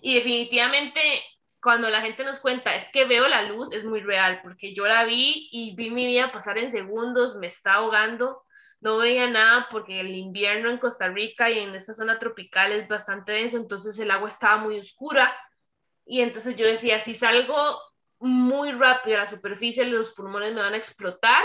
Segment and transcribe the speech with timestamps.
[0.00, 1.00] Y definitivamente
[1.60, 4.86] cuando la gente nos cuenta, es que veo la luz, es muy real, porque yo
[4.86, 8.44] la vi y vi mi vida pasar en segundos, me está ahogando,
[8.80, 12.86] no veía nada porque el invierno en Costa Rica y en esta zona tropical es
[12.86, 15.36] bastante denso, entonces el agua estaba muy oscura.
[16.04, 17.80] Y entonces yo decía, si salgo
[18.20, 21.42] muy rápido a la superficie, los pulmones me van a explotar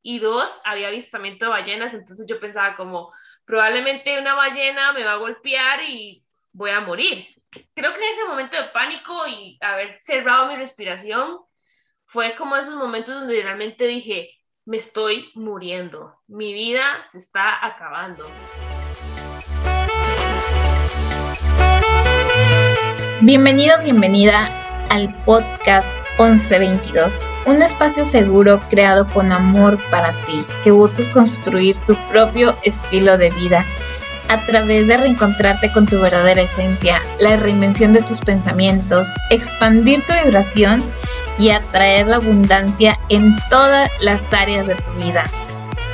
[0.00, 3.12] y dos, había avistamiento de ballenas, entonces yo pensaba como,
[3.44, 6.22] probablemente una ballena me va a golpear y
[6.56, 7.26] voy a morir.
[7.74, 11.38] Creo que en ese momento de pánico y haber cerrado mi respiración
[12.06, 14.30] fue como esos momentos donde realmente dije,
[14.64, 18.24] me estoy muriendo, mi vida se está acabando.
[23.20, 24.48] Bienvenido, bienvenida
[24.88, 31.94] al podcast 1122, un espacio seguro creado con amor para ti, que buscas construir tu
[32.10, 33.62] propio estilo de vida
[34.28, 40.12] a través de reencontrarte con tu verdadera esencia, la reinvención de tus pensamientos, expandir tu
[40.24, 40.82] vibración
[41.38, 45.30] y atraer la abundancia en todas las áreas de tu vida.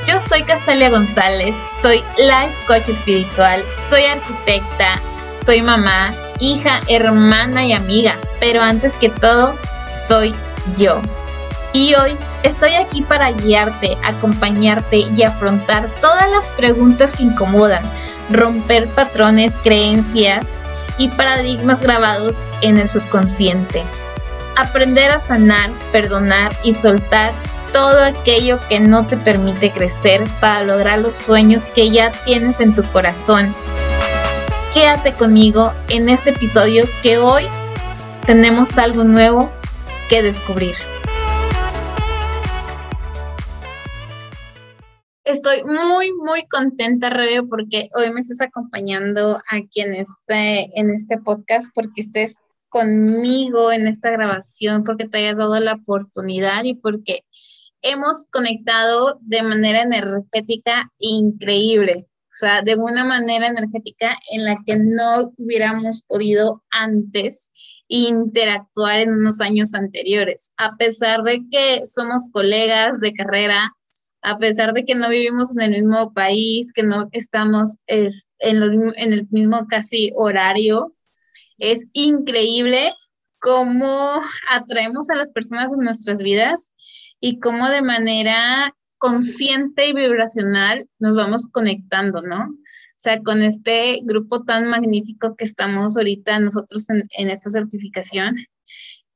[0.07, 4.99] Yo soy Castalia González, soy life coach espiritual, soy arquitecta,
[5.41, 9.55] soy mamá, hija, hermana y amiga, pero antes que todo,
[9.89, 10.33] soy
[10.77, 11.01] yo.
[11.71, 17.83] Y hoy estoy aquí para guiarte, acompañarte y afrontar todas las preguntas que incomodan
[18.33, 20.47] romper patrones, creencias
[20.97, 23.83] y paradigmas grabados en el subconsciente.
[24.55, 27.31] Aprender a sanar, perdonar y soltar
[27.71, 32.75] todo aquello que no te permite crecer para lograr los sueños que ya tienes en
[32.75, 33.53] tu corazón.
[34.73, 37.47] Quédate conmigo en este episodio que hoy
[38.25, 39.49] tenemos algo nuevo
[40.09, 40.92] que descubrir.
[45.33, 51.17] Estoy muy, muy contenta, Rebe, porque hoy me estás acompañando aquí en este, en este
[51.17, 57.25] podcast, porque estés conmigo en esta grabación, porque te hayas dado la oportunidad y porque
[57.81, 64.77] hemos conectado de manera energética increíble, o sea, de una manera energética en la que
[64.77, 67.51] no hubiéramos podido antes
[67.87, 73.73] interactuar en unos años anteriores, a pesar de que somos colegas de carrera,
[74.23, 79.13] a pesar de que no vivimos en el mismo país, que no estamos en, en
[79.13, 80.95] el mismo casi horario,
[81.57, 82.93] es increíble
[83.39, 86.71] cómo atraemos a las personas en nuestras vidas
[87.19, 92.45] y cómo de manera consciente y vibracional nos vamos conectando, ¿no?
[92.45, 98.37] O sea, con este grupo tan magnífico que estamos ahorita nosotros en, en esta certificación.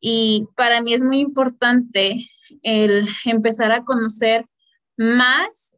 [0.02, 2.18] Y para mí es muy importante
[2.64, 4.46] el empezar a conocer
[4.98, 5.78] más,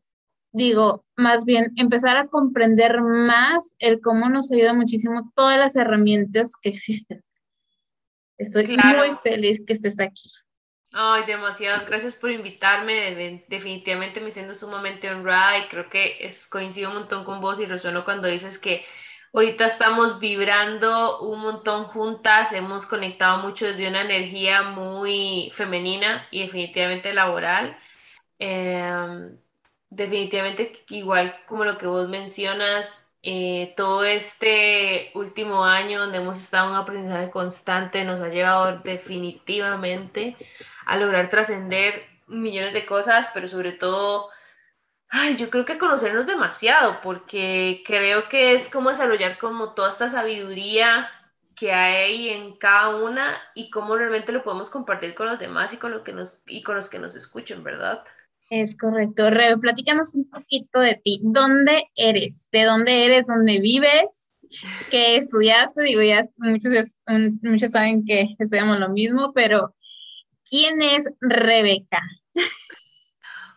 [0.52, 6.54] digo, más bien empezar a comprender más el cómo nos ayuda muchísimo todas las herramientas
[6.62, 7.24] que existen.
[8.38, 10.30] Estoy muy feliz que estés aquí.
[10.92, 13.46] Ay, demasiadas gracias por invitarme.
[13.48, 17.66] Definitivamente me siento sumamente honrada y creo que es, coincido un montón con vos y
[17.66, 18.86] resueno cuando dices que
[19.34, 26.42] ahorita estamos vibrando un montón juntas, hemos conectado mucho desde una energía muy femenina y
[26.42, 27.78] definitivamente laboral.
[28.40, 29.38] Em,
[29.90, 36.68] definitivamente, igual como lo que vos mencionas, eh, todo este último año donde hemos estado
[36.68, 40.38] en un aprendizaje constante nos ha llevado definitivamente
[40.86, 44.30] a lograr trascender millones de cosas, pero sobre todo,
[45.38, 51.10] yo creo que conocernos demasiado, porque creo que es como desarrollar como toda esta sabiduría
[51.56, 55.78] que hay en cada una y cómo realmente lo podemos compartir con los demás y
[55.78, 58.06] con, lo que nos, y con los que nos escuchen, ¿verdad?
[58.50, 59.30] Es correcto.
[59.30, 61.20] Rebe, platícanos un poquito de ti.
[61.24, 62.50] ¿Dónde eres?
[62.52, 63.28] ¿De dónde eres?
[63.28, 64.34] ¿Dónde vives?
[64.90, 65.84] ¿Qué estudiaste?
[65.84, 66.98] Digo, ya muchos,
[67.44, 69.76] muchos saben que estudiamos lo mismo, pero
[70.50, 72.02] ¿quién es Rebeca?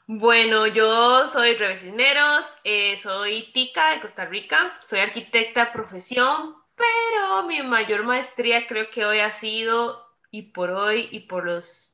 [0.06, 7.62] Bueno, yo soy Rebecineros, eh, soy tica de Costa Rica, soy arquitecta profesión, pero mi
[7.62, 11.92] mayor maestría creo que hoy ha sido, y por hoy, y por los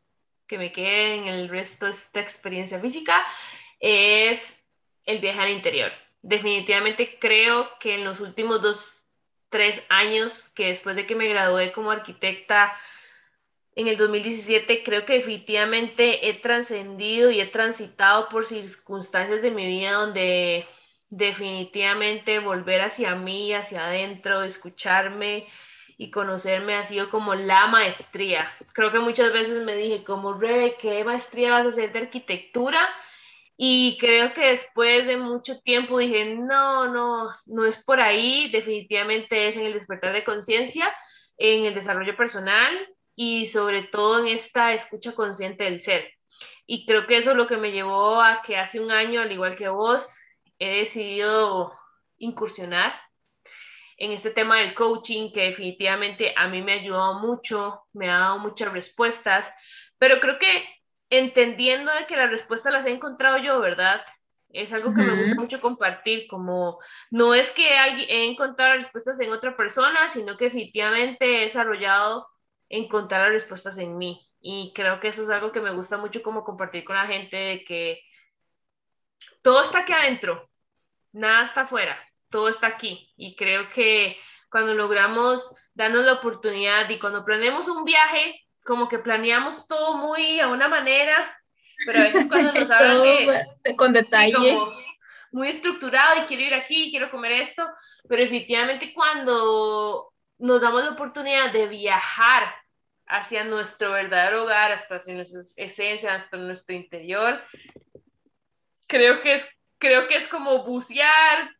[0.48, 3.24] que me quede en el resto de esta experiencia física
[3.78, 4.64] es
[5.04, 5.92] el viaje al interior.
[6.22, 9.06] Definitivamente creo que en los últimos dos,
[9.50, 12.76] tres años, que después de que me gradué como arquitecta
[13.76, 19.66] en el 2017, creo que definitivamente he trascendido y he transitado por circunstancias de mi
[19.66, 20.66] vida donde
[21.10, 25.46] definitivamente volver hacia mí, hacia adentro, escucharme,
[25.98, 28.48] y conocerme ha sido como la maestría.
[28.72, 32.88] Creo que muchas veces me dije como, Rebe, ¿qué maestría vas a hacer de arquitectura?
[33.56, 39.48] Y creo que después de mucho tiempo dije, no, no, no es por ahí, definitivamente
[39.48, 40.94] es en el despertar de conciencia,
[41.36, 42.72] en el desarrollo personal
[43.16, 46.12] y sobre todo en esta escucha consciente del ser.
[46.64, 49.32] Y creo que eso es lo que me llevó a que hace un año, al
[49.32, 50.14] igual que vos,
[50.60, 51.72] he decidido
[52.18, 52.94] incursionar
[53.98, 58.18] en este tema del coaching, que definitivamente a mí me ha ayudado mucho, me ha
[58.18, 59.52] dado muchas respuestas,
[59.98, 60.64] pero creo que
[61.10, 64.00] entendiendo de que las respuestas las he encontrado yo, ¿verdad?
[64.50, 66.78] Es algo que me gusta mucho compartir, como
[67.10, 72.26] no es que he encontrado las respuestas en otra persona, sino que definitivamente he desarrollado
[72.68, 74.26] encontrar las respuestas en mí.
[74.40, 77.36] Y creo que eso es algo que me gusta mucho como compartir con la gente,
[77.36, 78.00] de que
[79.42, 80.48] todo está aquí adentro,
[81.12, 81.98] nada está afuera,
[82.30, 83.12] todo está aquí.
[83.16, 84.16] Y creo que
[84.50, 90.40] cuando logramos darnos la oportunidad y cuando planeamos un viaje, como que planeamos todo muy
[90.40, 91.38] a una manera
[91.86, 93.02] pero a veces cuando nos hablan
[93.62, 94.58] que, con detalle.
[95.30, 97.68] muy estructurado y quiero ir aquí, quiero comer esto,
[98.08, 102.54] pero efectivamente cuando nos damos la oportunidad de viajar
[103.06, 107.42] hacia nuestro verdadero hogar, hasta hacia nuestra esencia, hasta nuestro interior,
[108.86, 109.48] creo que es,
[109.78, 111.54] creo que es como bucear,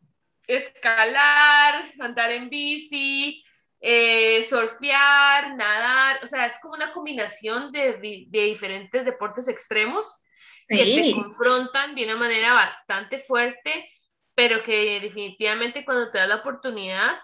[0.49, 3.43] escalar, andar en bici,
[3.79, 10.23] eh, surfear, nadar, o sea, es como una combinación de, de diferentes deportes extremos
[10.67, 13.89] que te confrontan de una manera bastante fuerte,
[14.35, 17.17] pero que definitivamente cuando te da la oportunidad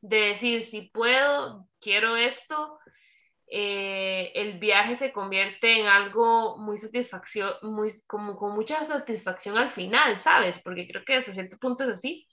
[0.00, 2.78] de decir, si puedo, quiero esto,
[3.50, 9.70] eh, el viaje se convierte en algo muy satisfacción, muy, como con mucha satisfacción al
[9.70, 10.58] final, ¿sabes?
[10.58, 12.26] Porque creo que hasta cierto punto es así.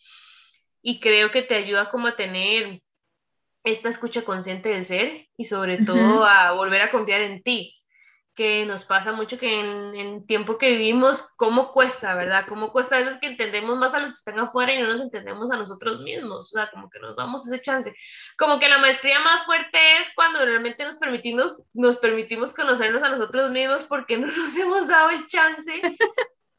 [0.82, 2.82] Y creo que te ayuda como a tener
[3.64, 7.76] esta escucha consciente del ser y sobre todo a volver a confiar en ti,
[8.36, 12.46] que nos pasa mucho que en el tiempo que vivimos, ¿cómo cuesta, verdad?
[12.48, 15.00] ¿Cómo cuesta a veces que entendemos más a los que están afuera y no nos
[15.00, 16.40] entendemos a nosotros mismos?
[16.40, 17.96] O sea, como que nos damos ese chance.
[18.38, 23.10] Como que la maestría más fuerte es cuando realmente nos permitimos, nos permitimos conocernos a
[23.10, 25.82] nosotros mismos porque no nos hemos dado el chance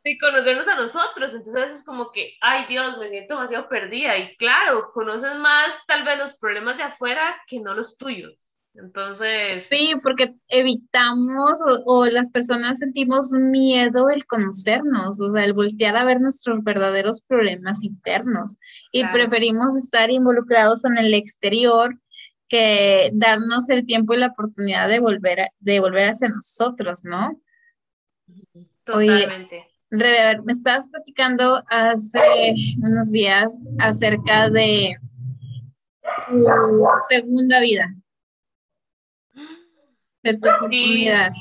[0.03, 1.35] y conocernos a nosotros.
[1.35, 4.17] Entonces a veces como que, ay Dios, me siento demasiado perdida.
[4.17, 8.46] Y claro, conoces más tal vez los problemas de afuera que no los tuyos.
[8.79, 9.67] Entonces...
[9.71, 16.05] Sí, porque evitamos o, las personas sentimos miedo el conocernos, o sea, el voltear a
[16.05, 18.59] ver nuestros verdaderos problemas internos.
[18.93, 21.99] Y preferimos estar involucrados en el exterior
[22.49, 27.41] que darnos el tiempo y la oportunidad de volver, de volver hacia nosotros, ¿no?
[28.85, 29.67] Totalmente.
[29.91, 34.97] Me estabas platicando hace unos días acerca de
[36.29, 36.45] tu
[37.09, 37.95] segunda vida,
[40.33, 41.33] de tu oportunidad.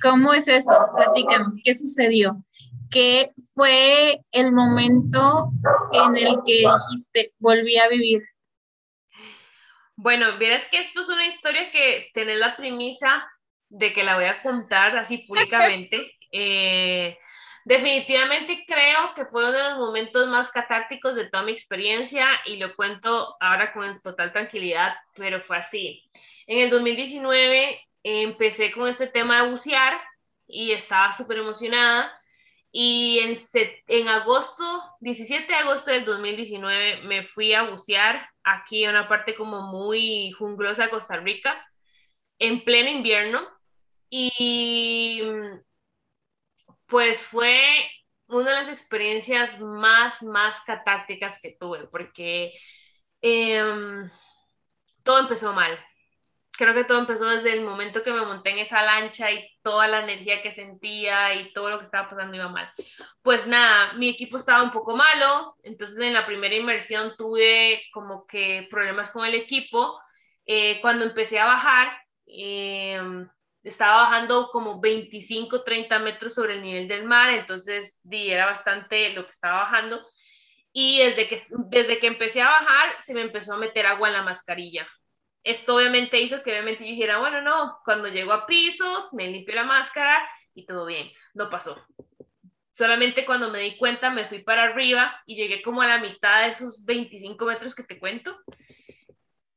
[0.00, 0.72] ¿Cómo es eso?
[0.96, 2.42] Platícanos, ¿qué sucedió?
[2.90, 5.50] ¿Qué fue el momento
[5.92, 8.22] en el que dijiste, volví a vivir?
[9.96, 13.24] Bueno, verás que esto es una historia que tenés la premisa
[13.68, 16.12] de que la voy a contar así públicamente.
[16.32, 17.16] eh,
[17.64, 22.56] Definitivamente creo que fue uno de los momentos más catárticos de toda mi experiencia y
[22.56, 26.02] lo cuento ahora con total tranquilidad, pero fue así.
[26.48, 30.00] En el 2019 empecé con este tema de bucear
[30.46, 32.12] y estaba súper emocionada
[32.72, 33.38] y en,
[33.88, 34.64] en agosto,
[35.00, 40.32] 17 de agosto del 2019 me fui a bucear aquí en una parte como muy
[40.32, 41.62] junglosa de Costa Rica
[42.38, 43.46] en pleno invierno
[44.08, 45.22] y
[46.86, 47.88] pues fue
[48.26, 52.52] una de las experiencias más, más catárticas que tuve, porque
[53.20, 54.10] em,
[55.02, 55.78] todo empezó mal.
[56.62, 59.88] Creo que todo empezó desde el momento que me monté en esa lancha y toda
[59.88, 62.70] la energía que sentía y todo lo que estaba pasando iba mal.
[63.20, 68.28] Pues nada, mi equipo estaba un poco malo, entonces en la primera inmersión tuve como
[68.28, 69.98] que problemas con el equipo.
[70.46, 73.26] Eh, cuando empecé a bajar, eh,
[73.64, 79.12] estaba bajando como 25, 30 metros sobre el nivel del mar, entonces di, era bastante
[79.14, 80.00] lo que estaba bajando.
[80.72, 84.14] Y desde que, desde que empecé a bajar, se me empezó a meter agua en
[84.14, 84.86] la mascarilla.
[85.44, 89.54] Esto obviamente hizo que obviamente yo dijera, bueno, no, cuando llego a piso, me limpio
[89.54, 91.10] la máscara y todo bien.
[91.34, 91.84] No pasó.
[92.72, 96.42] Solamente cuando me di cuenta me fui para arriba y llegué como a la mitad
[96.42, 98.38] de esos 25 metros que te cuento.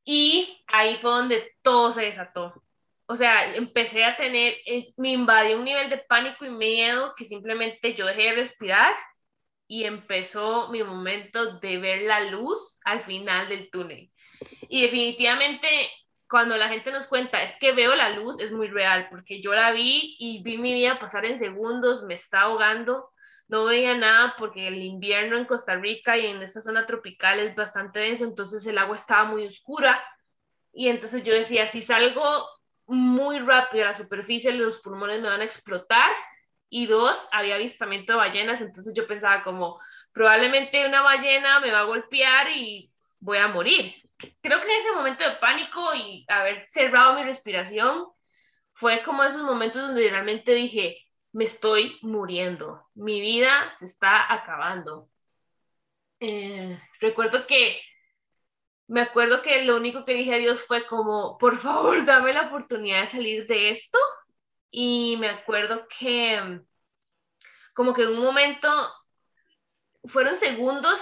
[0.04, 2.62] Y ahí fue donde todo se desató
[3.06, 7.24] o sea, empecé a tener, eh, me invadió un nivel de pánico y miedo que
[7.24, 8.94] simplemente yo dejé de respirar
[9.68, 14.10] y empezó mi momento de ver la luz al final del túnel.
[14.68, 15.68] Y definitivamente
[16.28, 19.54] cuando la gente nos cuenta es que veo la luz es muy real porque yo
[19.54, 23.10] la vi y vi mi vida pasar en segundos, me está ahogando,
[23.48, 27.54] no veía nada porque el invierno en Costa Rica y en esta zona tropical es
[27.54, 30.02] bastante denso, entonces el agua estaba muy oscura
[30.72, 32.22] Y entonces yo decía, si salgo
[32.86, 36.12] muy rápido a la superficie, los pulmones me van a explotar.
[36.68, 39.80] Y dos, había avistamiento de ballenas, entonces yo pensaba como,
[40.12, 43.94] probablemente una ballena me va a golpear y voy a morir.
[44.40, 48.06] Creo que en ese momento de pánico y haber cerrado mi respiración,
[48.72, 50.98] fue como esos momentos donde realmente dije,
[51.32, 55.08] me estoy muriendo, mi vida se está acabando.
[56.20, 57.80] Eh, recuerdo que,
[58.86, 62.48] me acuerdo que lo único que dije a Dios fue como, por favor, dame la
[62.48, 63.98] oportunidad de salir de esto.
[64.70, 66.60] Y me acuerdo que,
[67.74, 68.68] como que en un momento,
[70.04, 71.00] fueron segundos,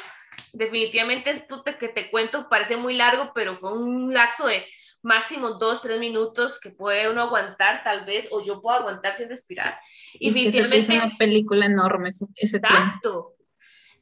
[0.55, 4.65] definitivamente esto que te cuento parece muy largo, pero fue un lapso de
[5.03, 9.29] máximo dos, tres minutos que puede uno aguantar tal vez, o yo puedo aguantar sin
[9.29, 9.79] respirar.
[10.15, 13.35] Y, y que se una película enorme ese, ese Exacto.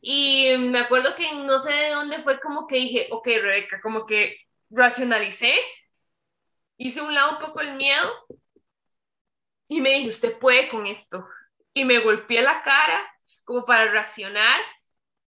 [0.01, 4.05] Y me acuerdo que no sé de dónde fue como que dije, ok, Rebeca, como
[4.05, 4.37] que
[4.71, 5.55] racionalicé,
[6.77, 8.11] hice un lado un poco el miedo
[9.69, 11.27] y me dije, usted puede con esto.
[11.75, 13.03] Y me golpeé la cara
[13.45, 14.61] como para reaccionar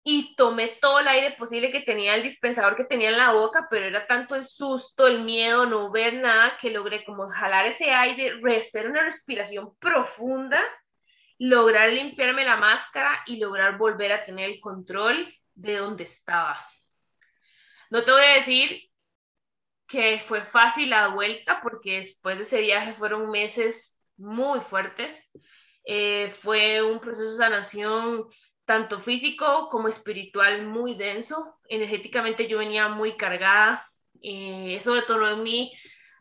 [0.02, 3.66] y tomé todo el aire posible que tenía el dispensador que tenía en la boca,
[3.70, 7.90] pero era tanto el susto, el miedo, no ver nada, que logré como jalar ese
[7.90, 10.60] aire, hacer una respiración profunda,
[11.38, 16.66] lograr limpiarme la máscara y lograr volver a tener el control de donde estaba.
[17.90, 18.90] No te voy a decir
[19.86, 25.18] que fue fácil la vuelta, porque después de ese viaje fueron meses muy fuertes.
[25.84, 28.26] Eh, fue un proceso de sanación
[28.70, 31.56] tanto físico como espiritual muy denso.
[31.68, 33.84] Energéticamente yo venía muy cargada.
[34.22, 35.72] Eh, eso detonó en mí,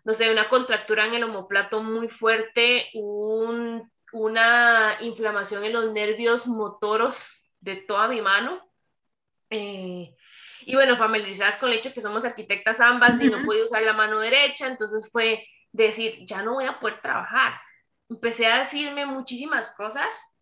[0.03, 7.23] no sé, una contractura en el omoplato muy fuerte, una inflamación en los nervios motoros
[7.59, 8.67] de toda mi mano.
[9.51, 10.15] Eh,
[10.61, 13.93] y bueno, familiarizadas con el hecho que somos arquitectas ambas y no podía usar la
[13.93, 17.61] mano derecha, entonces fue decir, ya no voy a poder trabajar.
[18.09, 20.35] Empecé a decirme muchísimas cosas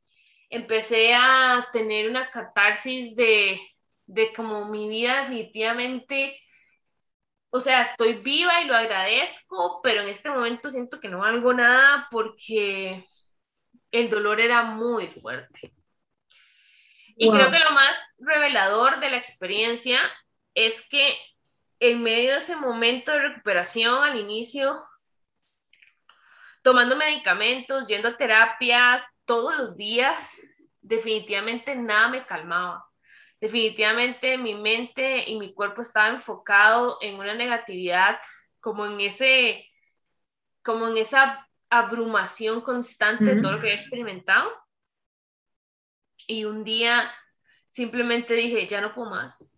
[0.49, 3.59] empecé a tener una catarsis de,
[4.05, 6.39] de como mi vida definitivamente,
[7.49, 11.53] o sea, estoy viva y lo agradezco, pero en este momento siento que no valgo
[11.53, 13.05] nada porque
[13.91, 15.73] el dolor era muy fuerte.
[17.19, 19.99] Y creo que lo más revelador de la experiencia
[20.53, 21.17] es que
[21.79, 24.83] en medio de ese momento de recuperación al inicio,
[26.61, 30.36] tomando medicamentos, yendo a terapias, todos los días,
[30.87, 32.85] definitivamente nada me calmaba.
[33.39, 38.19] Definitivamente mi mente y mi cuerpo estaba enfocado en una negatividad,
[38.59, 39.69] como en ese,
[40.63, 44.51] como en esa abrumación constante de todo lo que he experimentado.
[46.25, 47.11] Y un día
[47.69, 49.51] simplemente dije, ya no puedo más,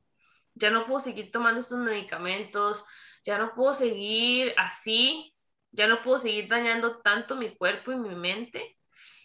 [0.55, 2.86] ya no puedo seguir tomando estos medicamentos,
[3.24, 5.33] ya no puedo seguir así,
[5.71, 8.79] ya no puedo seguir dañando tanto mi cuerpo y mi mente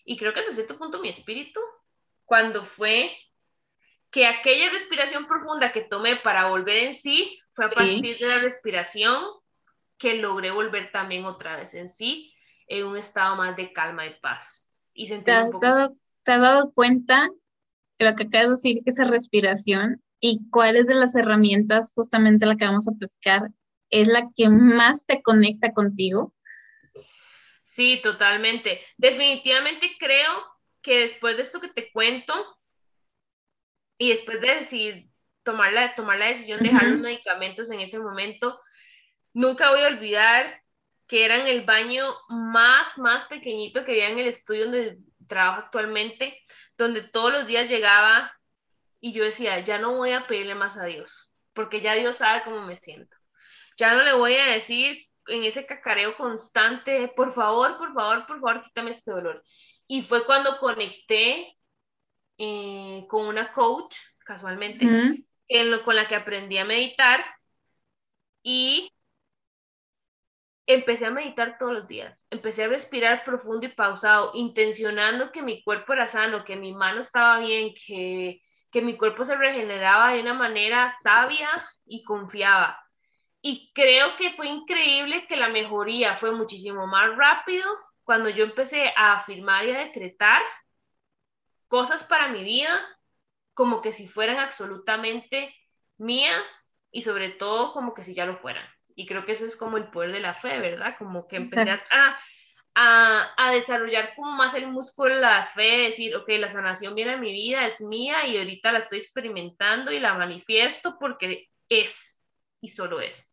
[0.04, 1.61] y creo que hasta cierto punto mi espíritu,
[2.25, 3.16] cuando fue
[4.11, 8.38] que aquella respiración profunda que tomé para volver en sí, fue a partir de la
[8.38, 9.25] respiración
[9.99, 12.33] que logré volver también otra vez en sí,
[12.66, 14.73] en un estado más de calma y paz.
[14.93, 17.28] Y ¿Te, has dado, ¿Te has dado cuenta
[17.99, 22.47] de lo que acabas de decir, que esa respiración y cuáles de las herramientas, justamente
[22.47, 23.50] la que vamos a platicar,
[23.90, 26.33] es la que más te conecta contigo?
[27.62, 28.81] Sí, totalmente.
[28.97, 30.31] Definitivamente creo
[30.84, 32.34] que después de esto que te cuento
[33.98, 35.08] y después de decir,
[35.42, 38.60] tomar la, tomar la decisión de dejar los medicamentos en ese momento,
[39.32, 40.62] nunca voy a olvidar
[41.06, 45.62] que era en el baño más, más pequeñito que había en el estudio donde trabajo
[45.62, 46.38] actualmente,
[46.76, 48.32] donde todos los días llegaba
[49.00, 52.42] y yo decía, ya no voy a pedirle más a Dios, porque ya Dios sabe
[52.42, 53.16] cómo me siento.
[53.78, 58.40] Ya no le voy a decir en ese cacareo constante, por favor, por favor, por
[58.40, 59.42] favor, quítame este dolor.
[59.86, 61.56] Y fue cuando conecté
[62.38, 64.84] eh, con una coach, casualmente,
[65.84, 67.24] con la que aprendí a meditar
[68.42, 68.90] y
[70.66, 72.26] empecé a meditar todos los días.
[72.30, 77.00] Empecé a respirar profundo y pausado, intencionando que mi cuerpo era sano, que mi mano
[77.00, 81.48] estaba bien, que, que mi cuerpo se regeneraba de una manera sabia
[81.86, 82.80] y confiaba.
[83.40, 87.64] Y creo que fue increíble que la mejoría fue muchísimo más rápido
[88.04, 90.42] cuando yo empecé a afirmar y a decretar
[91.68, 92.80] cosas para mi vida
[93.54, 95.54] como que si fueran absolutamente
[95.96, 98.66] mías y sobre todo como que si ya lo fueran.
[98.94, 100.96] Y creo que eso es como el poder de la fe, ¿verdad?
[100.99, 102.18] Como que empecé a,
[102.75, 107.14] a, a, desarrollar como más el músculo de la fe, decir, ok, la sanación viene
[107.14, 112.23] a mi vida, es mía y ahorita la estoy experimentando y la manifiesto porque es
[112.61, 113.32] y solo es.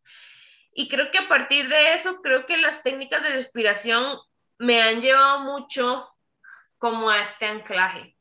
[0.74, 4.18] Y creo que a partir de eso, creo que las técnicas de respiración
[4.62, 6.08] me han llevado mucho
[6.78, 8.16] como a este anclaje,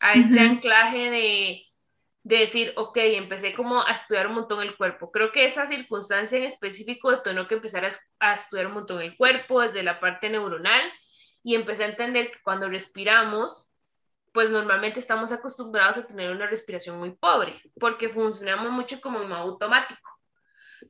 [0.00, 1.62] a este anclaje de,
[2.22, 5.12] de decir, ok, empecé como a estudiar un montón el cuerpo.
[5.12, 9.60] Creo que esa circunstancia en específico detonó que empezara a, estudiar un montón el cuerpo
[9.60, 10.80] desde la parte neuronal
[11.42, 13.70] y empecé a entender que cuando respiramos,
[14.32, 19.28] pues normalmente estamos acostumbrados a tener una respiración muy pobre, porque funcionamos mucho como en
[19.28, 20.11] modo automático.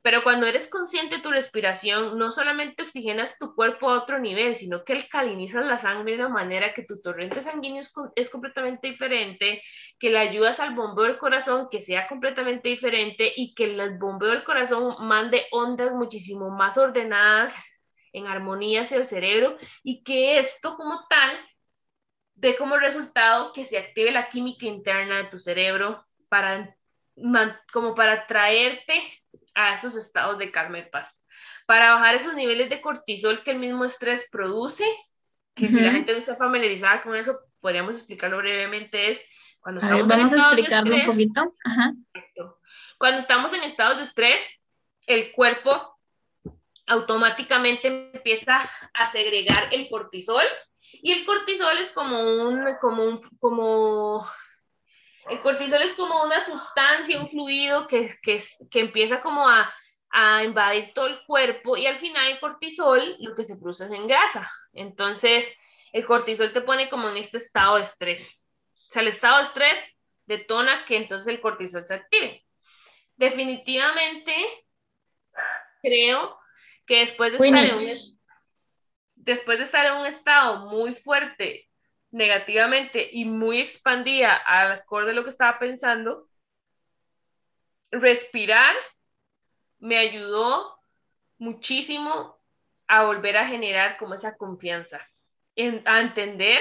[0.01, 4.57] Pero cuando eres consciente de tu respiración, no solamente oxigenas tu cuerpo a otro nivel,
[4.57, 7.83] sino que alcalinizas la sangre de una manera que tu torrente sanguíneo
[8.15, 9.61] es, completamente diferente,
[9.99, 14.31] que le ayudas al bombeo del corazón que sea completamente diferente y que el bombeo
[14.31, 17.55] del corazón mande ondas muchísimo más ordenadas
[18.13, 21.31] en armonía hacia el cerebro y que esto como tal
[22.35, 26.75] dé como resultado que se active la química interna de tu cerebro para
[27.71, 29.03] como para traerte
[29.55, 31.19] a esos estados de calma y paz.
[31.65, 34.85] Para bajar esos niveles de cortisol que el mismo estrés produce,
[35.55, 39.21] que si la gente no está familiarizada con eso, podríamos explicarlo brevemente, es
[39.59, 41.55] cuando estamos vamos a explicarlo un poquito.
[42.97, 44.61] Cuando estamos en estados de estrés,
[45.07, 45.97] el cuerpo
[46.87, 50.43] automáticamente empieza a segregar el cortisol
[50.91, 54.27] y el cortisol es como un, como un, como
[55.29, 59.73] el cortisol es como una sustancia, un fluido que, que, que empieza como a,
[60.09, 63.91] a, invadir todo el cuerpo y al final el cortisol lo que se produce es
[63.91, 64.51] en grasa.
[64.73, 65.45] Entonces,
[65.91, 68.43] el cortisol te pone como en este estado de estrés.
[68.89, 72.45] O sea, el estado de estrés detona que entonces el cortisol se active.
[73.15, 74.33] Definitivamente,
[75.81, 76.37] creo
[76.85, 77.95] que después de, estar en un,
[79.15, 81.69] después de estar en un estado muy fuerte
[82.13, 86.29] negativamente y muy expandida al acorde de lo que estaba pensando,
[87.91, 88.75] respirar
[89.79, 90.79] me ayudó
[91.39, 92.39] muchísimo
[92.87, 94.97] a volver a generar como esa confianza,
[95.85, 96.59] a entender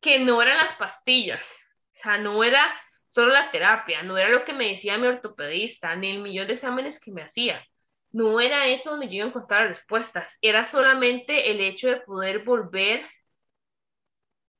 [0.00, 2.70] que no eran las pastillas, o sea, no era
[3.06, 6.52] solo la terapia, no era lo que me decía mi ortopedista, ni el millón de
[6.52, 7.66] exámenes que me hacía.
[8.12, 12.44] No era eso donde yo iba a encontrar respuestas, era solamente el hecho de poder
[12.44, 13.04] volver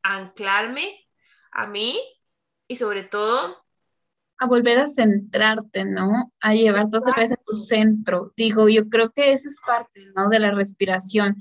[0.03, 1.07] anclarme
[1.53, 1.99] a mí
[2.67, 3.57] y sobre todo
[4.39, 6.33] a volver a centrarte, ¿no?
[6.41, 8.33] A llevarte otra vez a tu centro.
[8.37, 10.29] Digo, yo creo que eso es parte, ¿no?
[10.29, 11.37] De la respiración.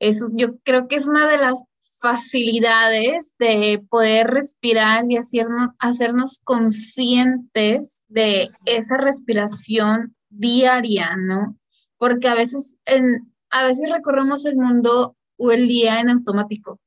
[0.00, 1.64] Eso, yo creo que es una de las
[2.00, 11.56] facilidades de poder respirar y hacernos, hacernos conscientes de esa respiración diaria, ¿no?
[11.96, 16.80] Porque a veces, en, a veces recorremos el mundo o el día en automático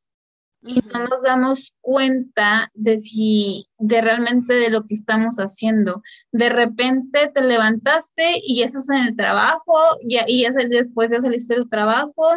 [0.65, 6.01] y no nos damos cuenta de si, de realmente de lo que estamos haciendo.
[6.31, 11.19] De repente te levantaste y ya estás en el trabajo, y, y ya después ya
[11.19, 12.29] saliste del trabajo,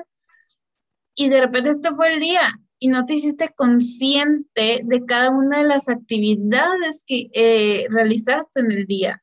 [1.14, 5.59] y de repente este fue el día y no te hiciste consciente de cada una
[5.59, 9.23] de las actividades que eh, realizaste en el día.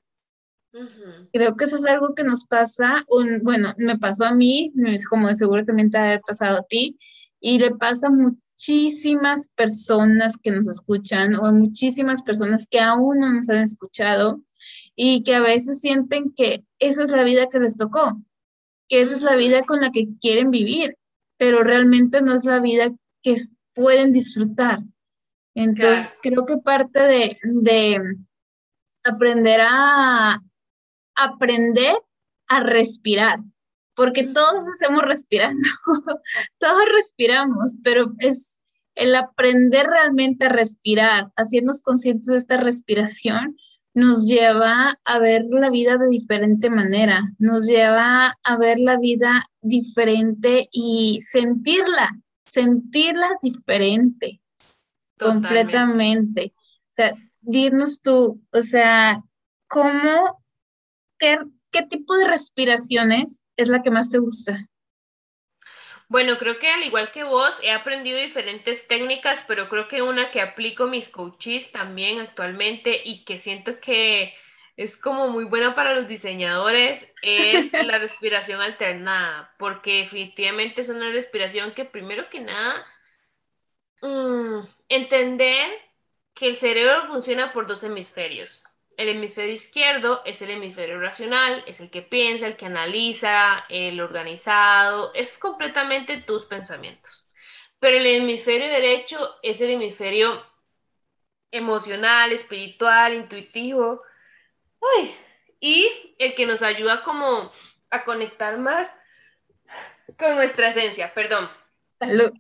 [1.32, 4.74] Creo que eso es algo que nos pasa, un, bueno, me pasó a mí,
[5.10, 6.98] como de seguro también te ha pasado a ti,
[7.40, 13.34] y le pasa mucho muchísimas personas que nos escuchan o muchísimas personas que aún no
[13.34, 14.42] nos han escuchado
[14.96, 18.18] y que a veces sienten que esa es la vida que les tocó,
[18.88, 20.98] que esa es la vida con la que quieren vivir,
[21.38, 23.36] pero realmente no es la vida que
[23.74, 24.80] pueden disfrutar.
[25.54, 28.02] Entonces, creo que parte de, de
[29.04, 30.42] aprender a
[31.18, 31.96] aprender
[32.48, 33.40] a respirar,
[33.96, 35.68] porque todos hacemos respirando,
[36.60, 38.60] todos respiramos, pero es
[38.96, 43.58] el aprender realmente a respirar, haciéndonos conscientes de esta respiración,
[43.94, 49.46] nos lleva a ver la vida de diferente manera, nos lleva a ver la vida
[49.62, 52.12] diferente y sentirla,
[52.46, 54.42] sentirla diferente,
[55.18, 56.54] completamente.
[56.58, 59.24] O sea, dinos tú, o sea,
[59.70, 60.44] ¿cómo,
[61.18, 61.38] qué,
[61.72, 64.68] qué tipo de respiraciones es la que más te gusta?
[66.08, 70.32] Bueno, creo que al igual que vos, he aprendido diferentes técnicas, pero creo que una
[70.32, 74.34] que aplico mis coaches también actualmente y que siento que
[74.78, 81.10] es como muy buena para los diseñadores es la respiración alternada, porque definitivamente es una
[81.10, 82.86] respiración que primero que nada,
[84.02, 85.70] mm, entender
[86.36, 88.65] que el cerebro funciona por dos hemisferios.
[88.98, 94.00] El hemisferio izquierdo es el hemisferio racional, es el que piensa, el que analiza, el
[94.00, 97.28] organizado, es completamente tus pensamientos.
[97.80, 100.46] Pero el hemisferio derecho es el hemisferio
[101.52, 104.02] emocional, espiritual, intuitivo,
[105.60, 107.52] y el que nos ayuda como
[107.90, 108.92] a conectar más
[110.18, 111.50] con nuestra esencia, perdón.
[111.90, 112.32] Salud.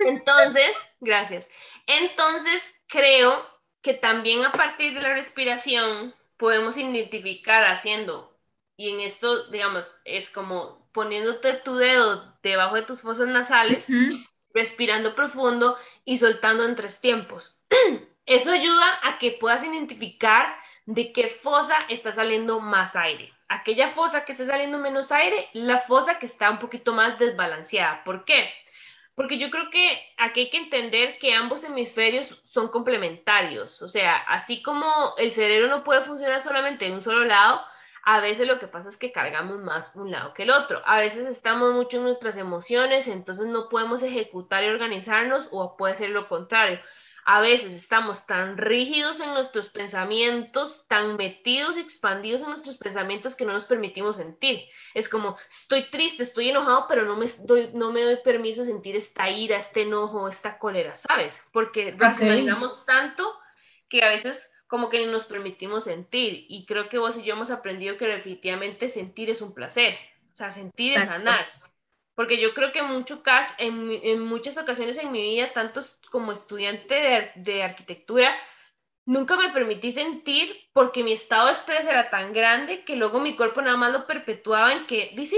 [0.00, 1.48] Entonces, gracias.
[1.86, 8.36] Entonces, creo que también a partir de la respiración podemos identificar haciendo,
[8.76, 13.88] y en esto, digamos, es como poniéndote tu dedo debajo de tus fosas nasales,
[14.54, 17.58] respirando profundo y soltando en tres tiempos.
[18.26, 20.54] Eso ayuda a que puedas identificar
[20.86, 23.32] de qué fosa está saliendo más aire.
[23.48, 28.04] Aquella fosa que está saliendo menos aire, la fosa que está un poquito más desbalanceada.
[28.04, 28.52] ¿Por qué?
[29.18, 33.82] Porque yo creo que aquí hay que entender que ambos hemisferios son complementarios.
[33.82, 37.60] O sea, así como el cerebro no puede funcionar solamente en un solo lado,
[38.04, 40.82] a veces lo que pasa es que cargamos más un lado que el otro.
[40.86, 45.96] A veces estamos mucho en nuestras emociones, entonces no podemos ejecutar y organizarnos o puede
[45.96, 46.78] ser lo contrario
[47.30, 53.36] a veces estamos tan rígidos en nuestros pensamientos, tan metidos y expandidos en nuestros pensamientos
[53.36, 54.62] que no nos permitimos sentir.
[54.94, 58.96] Es como, estoy triste, estoy enojado, pero no me doy, no me doy permiso sentir
[58.96, 61.46] esta ira, este enojo, esta cólera, ¿sabes?
[61.52, 63.30] Porque racionalizamos tanto
[63.90, 66.46] que a veces como que nos permitimos sentir.
[66.48, 69.98] Y creo que vos y yo hemos aprendido que definitivamente sentir es un placer.
[70.32, 71.46] O sea, sentir es sanar
[72.18, 76.32] porque yo creo que mucho caso, en, en, muchas ocasiones en mi vida, tanto como
[76.32, 78.34] estudiante de, de, arquitectura,
[79.04, 83.36] nunca me permití sentir porque mi estado de estrés era tan grande que luego mi
[83.36, 85.36] cuerpo nada más lo perpetuaba en que, dice,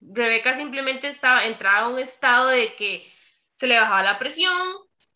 [0.00, 3.10] Rebeca simplemente estaba, entraba a un estado de que
[3.56, 4.68] se le bajaba la presión,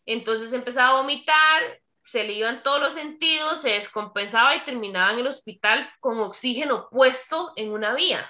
[0.05, 5.19] entonces empezaba a vomitar, se le iban todos los sentidos, se descompensaba y terminaba en
[5.19, 8.27] el hospital con oxígeno puesto en una vía.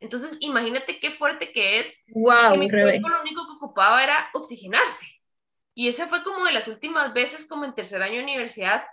[0.00, 1.92] Entonces, imagínate qué fuerte que es.
[2.08, 5.06] Wow, que mi cuerpo lo único que ocupaba era oxigenarse.
[5.74, 8.84] Y esa fue como de las últimas veces, como en tercer año universidad,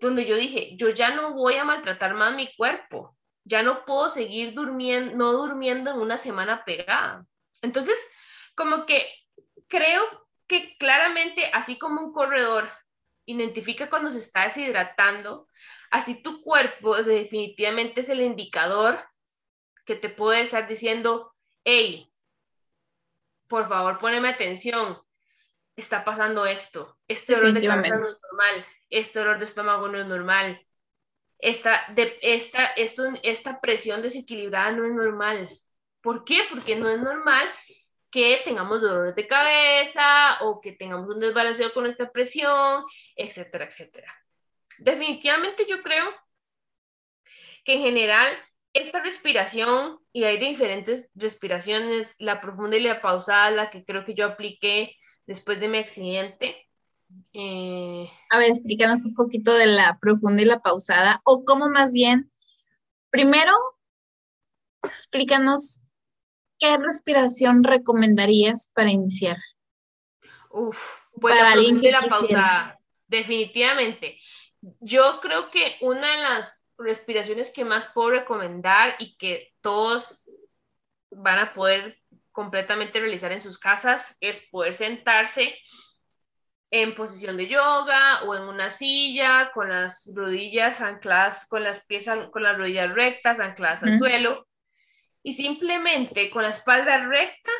[0.00, 3.16] donde yo dije, yo ya no voy a maltratar más mi cuerpo.
[3.44, 7.26] Ya no puedo seguir durmiendo, no durmiendo en una semana pegada.
[7.62, 7.98] Entonces,
[8.54, 9.08] como que
[9.68, 10.02] creo
[10.46, 12.70] que claramente, así como un corredor
[13.26, 15.48] identifica cuando se está deshidratando,
[15.90, 19.04] así tu cuerpo definitivamente es el indicador
[19.84, 22.12] que te puede estar diciendo, hey,
[23.48, 24.98] por favor, poneme atención,
[25.80, 30.00] está pasando esto, este dolor de cabeza no es normal, este dolor de estómago no
[30.00, 30.60] es normal,
[31.38, 35.48] esta, de, esta, esto, esta presión desequilibrada no es normal.
[36.02, 36.42] ¿Por qué?
[36.50, 37.48] Porque no es normal
[38.10, 42.84] que tengamos dolores de cabeza o que tengamos un desbalanceo con esta presión,
[43.16, 44.12] etcétera, etcétera.
[44.78, 46.06] Definitivamente yo creo
[47.64, 48.28] que en general
[48.72, 54.14] esta respiración, y hay diferentes respiraciones, la profunda y la pausada, la que creo que
[54.14, 54.96] yo apliqué
[55.30, 56.66] después de mi accidente.
[57.32, 61.92] Eh, A ver, explícanos un poquito de la profunda y la pausada, o cómo más
[61.92, 62.32] bien,
[63.10, 63.52] primero,
[64.82, 65.78] explícanos
[66.58, 69.36] qué respiración recomendarías para iniciar.
[70.50, 70.76] Uf,
[71.20, 74.18] pues para la la pausada, definitivamente.
[74.80, 80.24] Yo creo que una de las respiraciones que más puedo recomendar y que todos
[81.12, 82.00] van a poder
[82.32, 85.56] completamente realizar en sus casas es poder sentarse
[86.70, 92.30] en posición de yoga o en una silla con las rodillas ancladas, con las piezas,
[92.30, 94.46] con las rodillas rectas ancladas al suelo
[95.22, 97.50] y simplemente con la espalda recta,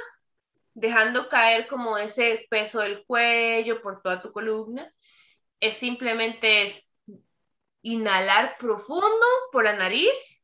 [0.74, 4.90] dejando caer como ese peso del cuello por toda tu columna,
[5.58, 6.86] es simplemente es
[7.82, 10.39] Inhalar profundo por la nariz,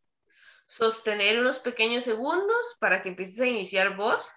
[0.67, 4.31] sostener unos pequeños segundos para que empieces a iniciar voz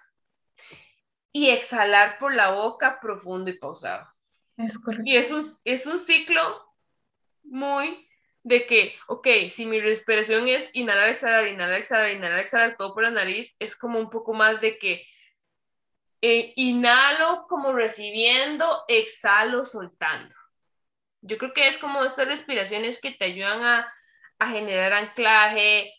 [1.32, 4.08] y exhalar por la boca profundo y pausado.
[4.56, 5.04] Es correcto.
[5.06, 6.40] Y es un, es un ciclo
[7.42, 8.08] muy
[8.42, 13.02] de que, ok, si mi respiración es inhalar, exhalar, inhalar, exhalar, inhalar, exhalar, todo por
[13.02, 15.04] la nariz, es como un poco más de que
[16.22, 20.34] eh, inhalo como recibiendo, exhalo soltando.
[21.22, 23.92] Yo creo que es como estas respiraciones que te ayudan a,
[24.38, 25.92] generar anclaje,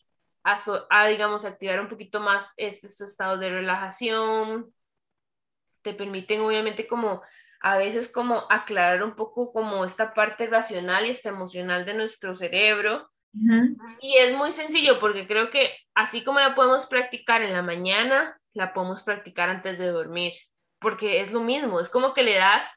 [0.43, 4.73] a, digamos, activar un poquito más este, este, estado de relajación.
[5.81, 7.21] Te permiten, obviamente, como
[7.61, 12.35] a veces como aclarar un poco como esta parte racional y esta emocional de nuestro
[12.35, 13.09] cerebro.
[14.01, 18.37] Y es muy sencillo porque creo que así como la podemos practicar en la mañana,
[18.53, 20.33] la podemos practicar antes de dormir,
[20.79, 22.69] porque es lo mismo, es como que le das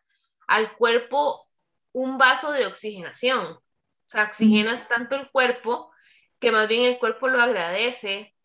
[0.47, 1.41] al cuerpo
[1.93, 3.41] un vaso de oxigenación.
[3.47, 3.61] O
[4.07, 5.91] sea, oxigenas tanto el cuerpo
[6.45, 8.37] que más bien el cuerpo lo agradece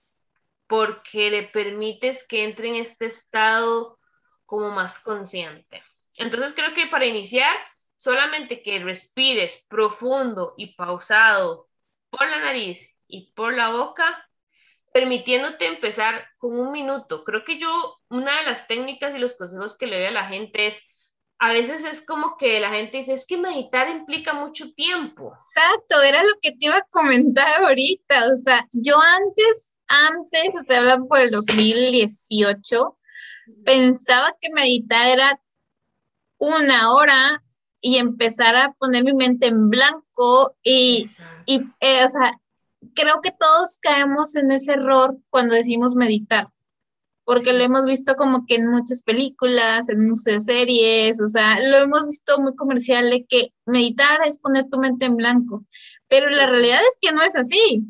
[0.68, 4.00] porque le permites que entre en este estado
[4.46, 5.84] como más consciente.
[6.16, 7.54] Entonces creo que para iniciar,
[7.98, 11.68] solamente que respires profundo y pausado
[12.10, 14.26] por la nariz y por la boca,
[14.94, 17.26] permitiéndote empezar con un minuto.
[17.26, 20.28] Creo que yo, una de las técnicas y los consejos que le doy a la
[20.30, 20.82] gente es,
[21.40, 25.34] a veces es como que la gente dice, es que meditar implica mucho tiempo.
[25.34, 28.28] Exacto, era lo que te iba a comentar ahorita.
[28.32, 32.98] O sea, yo antes, antes, estoy hablando por el 2018,
[33.64, 35.42] pensaba que meditar era
[36.38, 37.42] una hora
[37.80, 41.10] y empezar a poner mi mente en blanco y,
[41.46, 42.38] y eh, o sea,
[42.94, 46.50] creo que todos caemos en ese error cuando decimos meditar,
[47.30, 51.78] porque lo hemos visto como que en muchas películas, en muchas series, o sea, lo
[51.78, 55.64] hemos visto muy comercial de que meditar es poner tu mente en blanco,
[56.08, 57.84] pero la realidad es que no es así.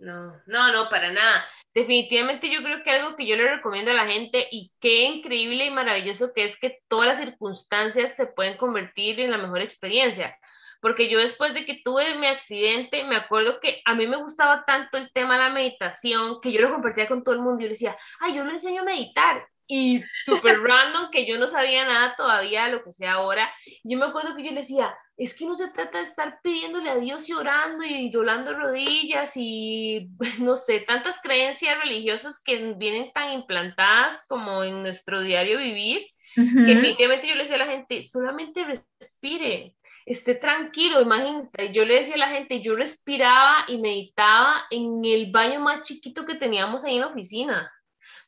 [0.00, 1.44] No, no, no, para nada.
[1.72, 5.66] Definitivamente yo creo que algo que yo le recomiendo a la gente y qué increíble
[5.66, 10.36] y maravilloso que es que todas las circunstancias te pueden convertir en la mejor experiencia
[10.80, 14.64] porque yo después de que tuve mi accidente, me acuerdo que a mí me gustaba
[14.64, 17.64] tanto el tema de la meditación, que yo lo compartía con todo el mundo y
[17.64, 19.46] yo decía, ay, yo le enseño a meditar.
[19.66, 23.52] Y súper random, que yo no sabía nada todavía lo que sea ahora.
[23.84, 26.90] Yo me acuerdo que yo le decía, es que no se trata de estar pidiéndole
[26.90, 30.08] a Dios y orando y doblando rodillas y,
[30.40, 36.42] no sé, tantas creencias religiosas que vienen tan implantadas como en nuestro diario vivir, que
[36.42, 39.74] definitivamente yo le decía a la gente, solamente respire,
[40.12, 45.30] esté tranquilo, imagínate, yo le decía a la gente, yo respiraba y meditaba en el
[45.30, 47.72] baño más chiquito que teníamos ahí en la oficina,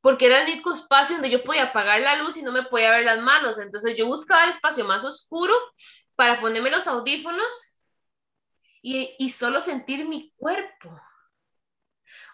[0.00, 2.90] porque era el único espacio donde yo podía apagar la luz y no me podía
[2.90, 5.54] ver las manos, entonces yo buscaba el espacio más oscuro
[6.14, 7.52] para ponerme los audífonos
[8.80, 11.00] y, y solo sentir mi cuerpo.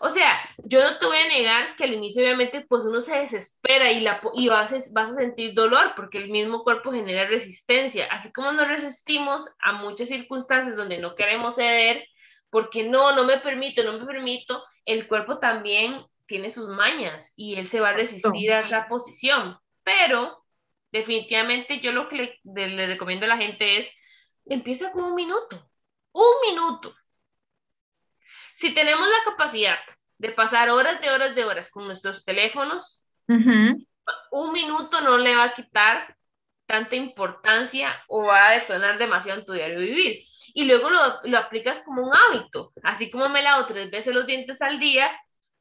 [0.01, 3.17] O sea, yo no te voy a negar que al inicio obviamente pues uno se
[3.17, 7.27] desespera y, la, y vas, a, vas a sentir dolor porque el mismo cuerpo genera
[7.27, 8.07] resistencia.
[8.07, 12.07] Así como nos resistimos a muchas circunstancias donde no queremos ceder,
[12.51, 17.57] porque no, no me permito, no me permito, el cuerpo también tiene sus mañas y
[17.57, 19.59] él se va a resistir a esa posición.
[19.83, 20.45] Pero
[20.93, 23.91] definitivamente yo lo que le, le recomiendo a la gente es,
[24.47, 25.71] empieza con un minuto,
[26.13, 26.95] un minuto
[28.59, 29.79] si tenemos la capacidad
[30.18, 33.05] de pasar horas de horas de horas con nuestros teléfonos,
[34.33, 36.16] un minuto no le va a quitar
[36.66, 40.25] tanta importancia o va a detonar demasiado en tu diario vivir.
[40.55, 42.73] Y luego lo, lo aplicas como un hábito.
[42.83, 45.09] Así como me lavo tres veces los dientes al día,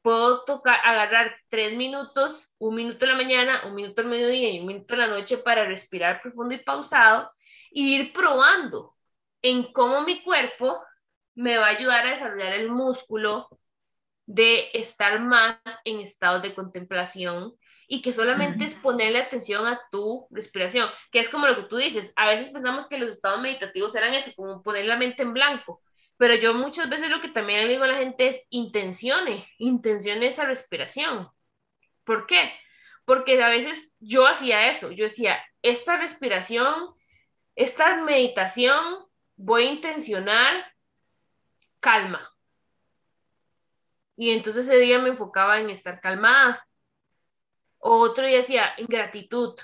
[0.02, 4.58] puedo tocar, agarrar tres minutos, un minuto en la mañana, un minuto al mediodía y
[4.58, 7.30] un minuto en la noche para respirar profundo y pausado
[7.70, 8.96] y ir probando
[9.40, 10.82] en cómo mi cuerpo
[11.38, 13.48] me va a ayudar a desarrollar el músculo
[14.26, 17.54] de estar más en estado de contemplación
[17.86, 21.76] y que solamente es ponerle atención a tu respiración, que es como lo que tú
[21.76, 25.32] dices, a veces pensamos que los estados meditativos eran ese, como poner la mente en
[25.32, 25.80] blanco,
[26.16, 30.26] pero yo muchas veces lo que también le digo a la gente es intencione, intencione
[30.26, 31.28] esa respiración.
[32.02, 32.52] ¿Por qué?
[33.04, 36.74] Porque a veces yo hacía eso, yo decía, esta respiración,
[37.54, 40.77] esta meditación, voy a intencionar
[41.80, 42.30] calma.
[44.16, 46.66] Y entonces ese día me enfocaba en estar calmada.
[47.78, 49.54] Otro día decía, en gratitud.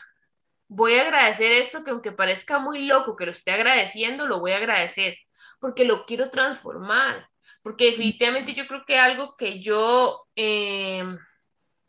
[0.68, 4.53] Voy a agradecer esto que aunque parezca muy loco que lo esté agradeciendo, lo voy
[4.53, 5.16] a agradecer
[5.61, 7.29] porque lo quiero transformar.
[7.62, 11.18] Porque definitivamente yo creo que algo que yo em,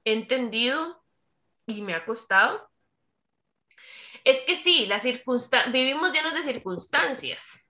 [0.03, 1.03] he entendido
[1.67, 2.69] y me ha costado
[4.23, 5.03] es que sí, las
[5.71, 7.64] vivimos llenos de circunstancias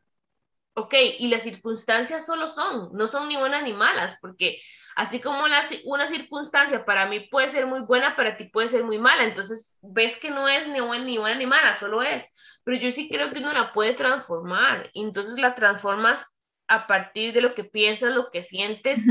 [0.75, 4.59] ok, y las circunstancias solo son, no son ni buenas ni malas, porque
[4.95, 5.43] así como
[5.85, 9.79] una circunstancia para mí puede ser muy buena, para ti puede ser muy mala, entonces
[9.81, 12.29] ves que no es ni buena ni, buena, ni mala, solo es,
[12.63, 16.25] pero yo sí creo que uno la puede transformar, entonces la transformas
[16.67, 19.05] a partir de lo que piensas, lo que sientes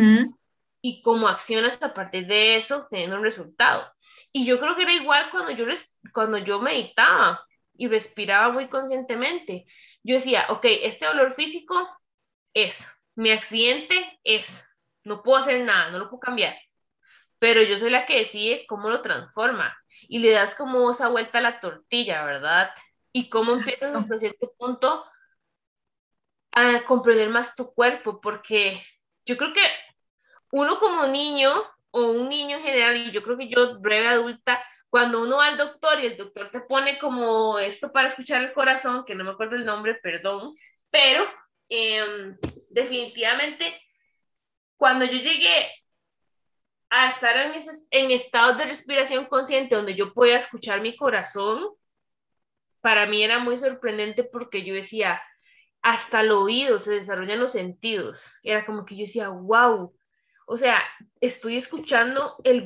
[0.83, 3.91] y cómo accionas a partir de eso, teniendo un resultado.
[4.33, 5.65] Y yo creo que era igual cuando yo,
[6.13, 7.47] cuando yo meditaba
[7.77, 9.65] y respiraba muy conscientemente
[10.05, 11.75] yo decía, ok, este dolor físico
[12.55, 12.87] es,
[13.17, 14.69] mi accidente es,
[15.03, 16.57] no puedo hacer nada, no lo puedo cambiar,
[17.39, 21.39] pero yo soy la que decide cómo lo transforma y le das como esa vuelta
[21.39, 22.71] a la tortilla, ¿verdad?
[23.13, 25.05] Y cómo empiezas hasta cierto punto
[26.53, 28.85] a comprender más tu cuerpo, porque
[29.27, 29.67] yo creo que
[30.53, 31.51] uno como niño
[31.91, 35.49] o un niño en general, y yo creo que yo breve adulta, cuando uno va
[35.49, 39.25] al doctor y el doctor te pone como esto para escuchar el corazón, que no
[39.25, 40.55] me acuerdo el nombre, perdón,
[40.89, 41.25] pero
[41.69, 42.39] em,
[42.71, 43.77] definitivamente
[44.77, 45.69] cuando yo llegué
[46.91, 51.71] a estar en, en estados de respiración consciente donde yo podía escuchar mi corazón,
[52.81, 55.21] para mí era muy sorprendente porque yo decía,
[55.83, 58.33] hasta el oído se desarrollan los sentidos.
[58.45, 59.93] Era como que yo decía, wow,
[60.47, 60.79] O sea,
[61.21, 62.65] estoy escuchando el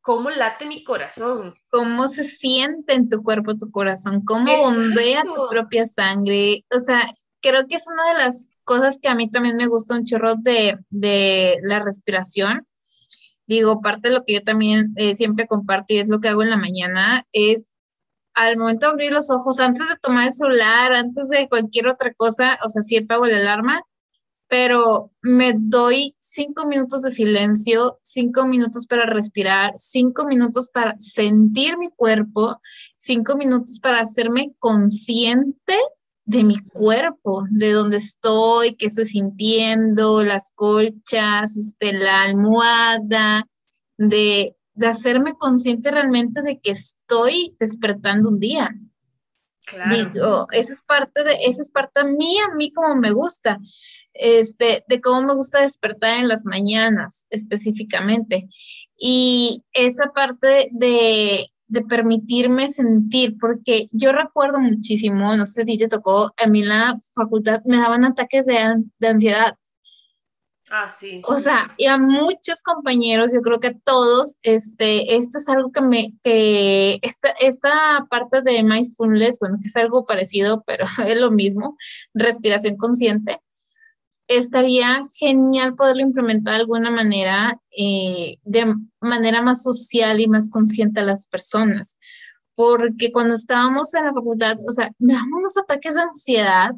[0.00, 1.54] cómo late mi corazón.
[1.70, 6.64] Cómo se siente en tu cuerpo tu corazón, cómo bombea tu propia sangre.
[6.74, 9.94] O sea, creo que es una de las cosas que a mí también me gusta
[9.94, 12.66] un chorro de, de la respiración.
[13.46, 16.42] Digo, parte de lo que yo también eh, siempre comparto y es lo que hago
[16.42, 17.72] en la mañana, es
[18.34, 22.14] al momento de abrir los ojos, antes de tomar el celular, antes de cualquier otra
[22.14, 23.82] cosa, o sea, siempre hago la alarma,
[24.50, 31.78] pero me doy cinco minutos de silencio, cinco minutos para respirar, cinco minutos para sentir
[31.78, 32.60] mi cuerpo,
[32.98, 35.76] cinco minutos para hacerme consciente
[36.24, 43.46] de mi cuerpo, de dónde estoy, qué estoy sintiendo, las colchas, este, la almohada,
[43.96, 48.74] de de hacerme consciente realmente de que estoy despertando un día.
[49.66, 49.94] Claro.
[49.94, 53.58] Digo, esa es parte de, esa es parte mía, a mí como me gusta,
[54.14, 58.48] este, de cómo me gusta despertar en las mañanas específicamente.
[58.96, 65.88] Y esa parte de, de permitirme sentir, porque yo recuerdo muchísimo, no sé si te
[65.88, 69.56] tocó, a mí en la facultad me daban ataques de, de ansiedad
[70.72, 71.20] Ah, sí.
[71.26, 75.72] O sea, y a muchos compañeros, yo creo que a todos, este, esto es algo
[75.72, 81.18] que me, que esta, esta parte de mindfulness, bueno, que es algo parecido, pero es
[81.18, 81.76] lo mismo,
[82.14, 83.40] respiración consciente,
[84.30, 91.00] estaría genial poderlo implementar de alguna manera, eh, de manera más social y más consciente
[91.00, 91.98] a las personas.
[92.54, 96.70] Porque cuando estábamos en la facultad, o sea, me daban unos ataques de ansiedad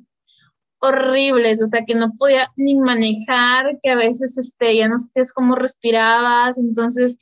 [0.79, 5.33] horribles, o sea, que no podía ni manejar, que a veces este, ya no sabías
[5.35, 7.19] cómo respirabas, entonces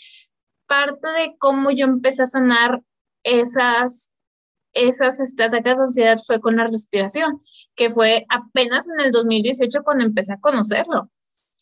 [0.66, 2.82] parte de cómo yo empecé a sanar
[3.24, 4.12] esas,
[4.74, 7.40] esas este, ataques de ansiedad fue con la respiración,
[7.80, 11.10] que fue apenas en el 2018 cuando empecé a conocerlo.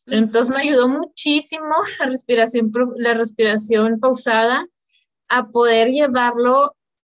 [0.05, 4.67] Entonces me ayudó muchísimo la respiración, la respiración pausada
[5.29, 6.75] a poder llevarlo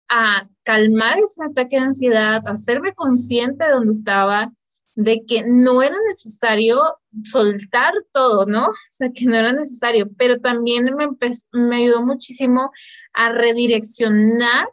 [0.07, 4.53] a calmar ese ataque de ansiedad, a hacerme consciente de dónde estaba,
[4.93, 6.79] de que no era necesario
[7.23, 8.67] soltar todo, ¿no?
[8.69, 11.07] O sea, que no era necesario, pero también me,
[11.53, 12.71] me ayudó muchísimo
[13.13, 14.67] a redireccionar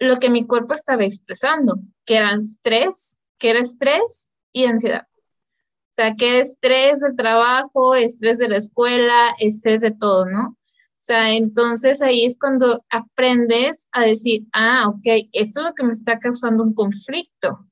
[0.00, 5.08] lo que mi cuerpo estaba expresando, que eran estrés, que era estrés y ansiedad.
[5.10, 10.50] O sea, que era estrés del trabajo, estrés de la escuela, estrés de todo, ¿no?
[10.50, 15.82] O sea, entonces ahí es cuando aprendes a decir, ah, ok, esto es lo que
[15.82, 17.66] me está causando un conflicto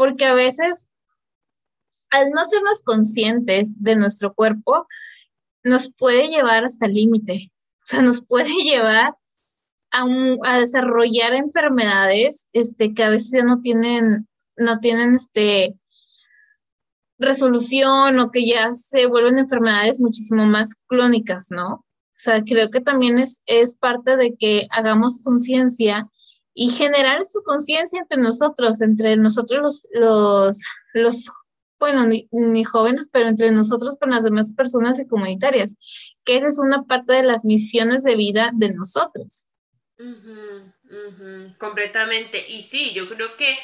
[0.00, 0.88] porque a veces,
[2.08, 4.86] al no sernos conscientes de nuestro cuerpo,
[5.62, 9.14] nos puede llevar hasta el límite, o sea, nos puede llevar
[9.90, 15.74] a, desarrollar enfermedades este, que a veces ya no tienen, no tienen este,
[17.18, 21.74] resolución o que ya se vuelven enfermedades muchísimo más crónicas, ¿no?
[21.74, 26.08] O sea, creo que también es, es parte de que hagamos conciencia
[26.54, 31.30] y generar su conciencia entre nosotros, entre nosotros los, los, los
[31.78, 35.78] bueno, ni, jóvenes, pero entre nosotros con las demás personas y comunitarias,
[36.24, 39.48] que esa es una parte de las misiones de vida de nosotros.
[41.58, 42.50] completamente.
[42.50, 43.56] Y sí, yo creo que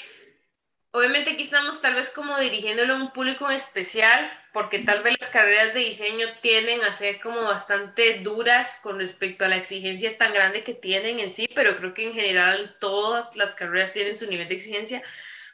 [0.97, 5.15] obviamente aquí estamos tal vez como dirigiéndolo a un público en especial, porque tal vez
[5.21, 10.17] las carreras de diseño tienden a ser como bastante duras con respecto a la exigencia
[10.17, 14.17] tan grande que tienen en sí, pero creo que en general todas las carreras tienen
[14.17, 15.03] su nivel de exigencia.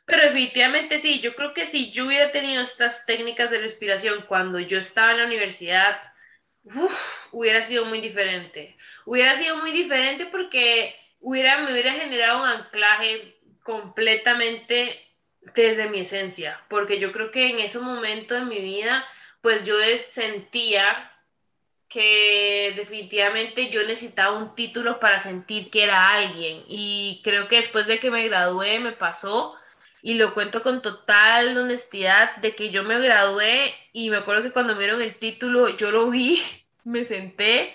[0.05, 4.61] Pero definitivamente sí, yo creo que si yo hubiera tenido estas técnicas de respiración cuando
[4.61, 6.01] yo estaba en la universidad,
[7.33, 8.77] hubiera sido muy diferente.
[9.07, 15.12] Hubiera sido muy diferente porque me hubiera generado un anclaje completamente
[15.55, 19.05] desde mi esencia, porque yo creo que en ese momento de mi vida,
[19.41, 19.75] pues yo
[20.11, 21.11] sentía
[21.89, 27.87] que definitivamente yo necesitaba un título para sentir que era alguien y creo que después
[27.87, 29.55] de que me gradué me pasó
[30.01, 34.53] y lo cuento con total honestidad de que yo me gradué y me acuerdo que
[34.53, 36.43] cuando me dieron el título yo lo vi,
[36.85, 37.75] me senté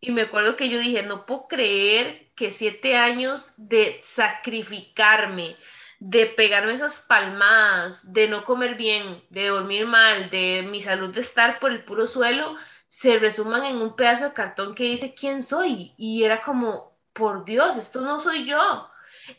[0.00, 5.56] y me acuerdo que yo dije, no puedo creer que siete años de sacrificarme,
[6.00, 11.20] de pegarme esas palmadas, de no comer bien, de dormir mal, de mi salud de
[11.20, 15.42] estar por el puro suelo, se resuman en un pedazo de cartón que dice quién
[15.42, 15.94] soy.
[15.96, 18.88] Y era como, por Dios, esto no soy yo.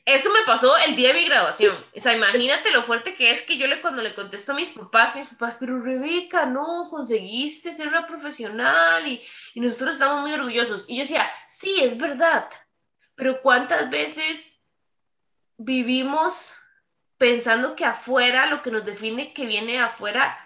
[0.06, 1.76] Eso me pasó el día de mi graduación.
[1.98, 4.70] O sea, imagínate lo fuerte que es que yo le, cuando le contesto a mis
[4.70, 9.22] papás, mis papás, pero Rebeca, no, conseguiste ser una profesional y,
[9.54, 10.86] y nosotros estamos muy orgullosos.
[10.88, 12.50] Y yo decía, sí, es verdad,
[13.16, 14.59] pero ¿cuántas veces
[15.60, 16.56] vivimos
[17.18, 20.38] pensando que afuera, lo que nos define que viene afuera,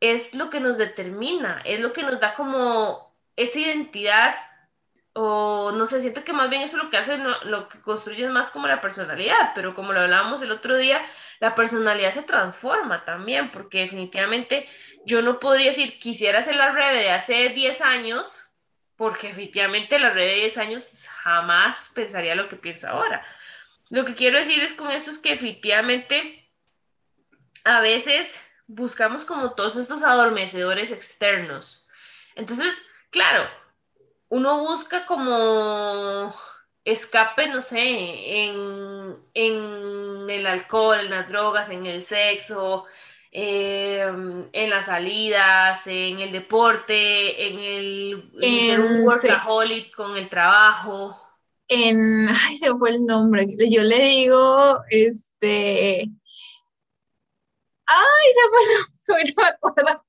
[0.00, 4.34] es lo que nos determina, es lo que nos da como esa identidad
[5.12, 8.24] o no sé, siento que más bien eso es lo que hace, lo que construye
[8.24, 11.04] es más como la personalidad, pero como lo hablábamos el otro día,
[11.40, 14.68] la personalidad se transforma también, porque definitivamente
[15.04, 18.38] yo no podría decir, quisiera ser la Rebe de hace 10 años,
[18.96, 23.26] porque definitivamente la Rebe de 10 años jamás pensaría lo que piensa ahora.
[23.90, 26.48] Lo que quiero decir es con esto es que definitivamente
[27.64, 31.86] a veces buscamos como todos estos adormecedores externos.
[32.36, 33.48] Entonces, claro,
[34.28, 36.32] uno busca como
[36.84, 42.86] escape, no sé, en, el alcohol, en las drogas, en el sexo,
[43.32, 51.29] em, en las salidas, en el deporte, en el en un workaholic con el trabajo.
[51.72, 53.46] En, ay, se fue el nombre.
[53.70, 56.10] Yo le digo, este,
[57.86, 60.04] ay, se fue el nombre no me acuerdo.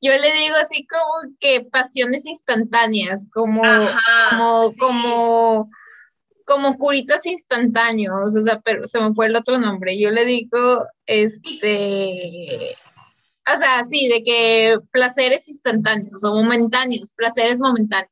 [0.00, 3.62] Yo le digo así como que pasiones instantáneas, como,
[4.30, 5.70] como, como,
[6.44, 9.98] como curitas instantáneos, o sea, pero se me fue el otro nombre.
[9.98, 12.76] Yo le digo, este,
[13.52, 18.10] o sea, sí, de que placeres instantáneos o momentáneos, placeres momentáneos.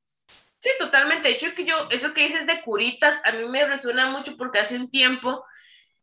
[0.65, 1.29] Sí, totalmente.
[1.29, 4.59] De hecho, que yo, eso que dices de curitas, a mí me resuena mucho porque
[4.61, 5.45] hace un tiempo,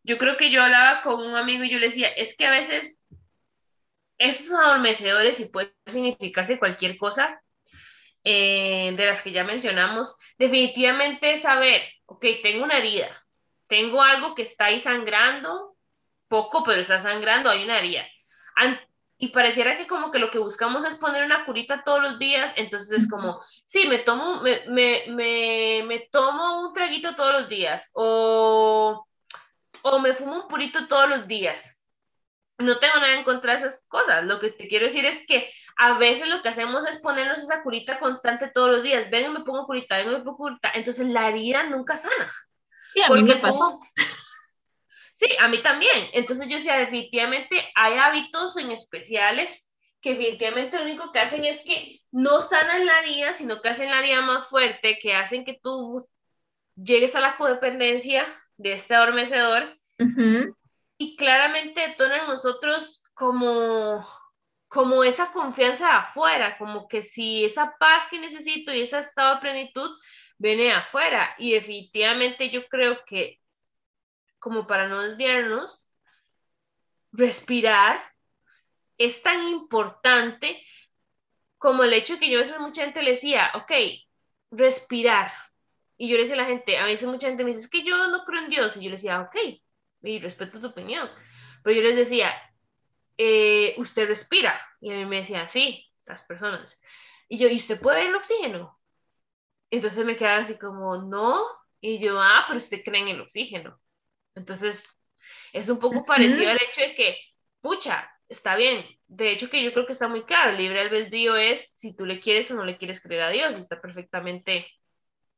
[0.04, 2.52] yo creo que yo hablaba con un amigo y yo le decía, es que a
[2.52, 3.04] veces
[4.20, 7.42] estos adormecedores y puede significarse cualquier cosa
[8.24, 10.16] eh, de las que ya mencionamos.
[10.38, 13.26] Definitivamente saber, ok, tengo una herida,
[13.66, 15.76] tengo algo que está ahí sangrando,
[16.28, 18.06] poco, pero está sangrando, hay una herida.
[19.22, 22.52] Y pareciera que como que lo que buscamos es poner una curita todos los días,
[22.58, 27.90] entonces es como, sí, me tomo, me, me, me tomo un traguito todos los días,
[27.94, 29.08] o,
[29.84, 31.78] o me fumo un purito todos los días
[32.62, 34.24] no tengo nada en contra de esas cosas.
[34.26, 37.64] Lo que te quiero decir es que a veces lo que hacemos es ponernos esa
[37.64, 39.10] curita constante todos los días.
[39.10, 40.72] Vengo y me pongo curita, vengo y me pongo curita.
[40.74, 42.32] Entonces la herida nunca sana.
[42.94, 43.80] Sí, a mí me pasó.
[45.22, 46.10] Sí, a mí también.
[46.14, 51.62] Entonces yo decía, definitivamente hay hábitos en especiales que definitivamente lo único que hacen es
[51.62, 55.60] que no sanan la herida, sino que hacen la herida más fuerte, que hacen que
[55.62, 56.10] tú
[56.76, 58.26] llegues a la codependencia
[58.58, 59.78] de este adormecedor
[60.98, 64.04] y claramente detona en nosotros como,
[64.70, 69.36] como esa confianza de afuera, como que si esa paz que necesito y ese estado
[69.36, 69.92] de plenitud
[70.40, 71.36] viene de afuera.
[71.38, 73.41] Y definitivamente yo creo que,
[74.42, 75.86] como para no desviarnos,
[77.12, 78.02] respirar
[78.98, 80.62] es tan importante
[81.60, 83.72] como el hecho que yo a veces mucha gente le decía, ok,
[84.50, 85.32] respirar.
[85.96, 87.84] Y yo le decía a la gente, a veces mucha gente me dice, es que
[87.84, 88.76] yo no creo en Dios.
[88.76, 89.36] Y yo le decía, ok,
[90.02, 91.08] y respeto tu opinión.
[91.64, 92.34] Pero yo les decía,
[93.18, 94.60] eh, usted respira.
[94.82, 96.82] Y a mí me decían, sí, las personas.
[97.30, 98.80] Y yo, ¿y usted puede ver el oxígeno?
[99.70, 101.46] Entonces me quedaban así como, no.
[101.80, 103.80] Y yo, ah, pero usted cree en el oxígeno.
[104.36, 104.88] Entonces,
[105.54, 107.18] es un poco parecido al hecho de que,
[107.62, 108.86] pucha, está bien.
[109.08, 110.52] De hecho, que yo creo que está muy claro.
[110.52, 113.58] El libre albedrío es si tú le quieres o no le quieres creer a Dios.
[113.58, 114.68] Y está perfectamente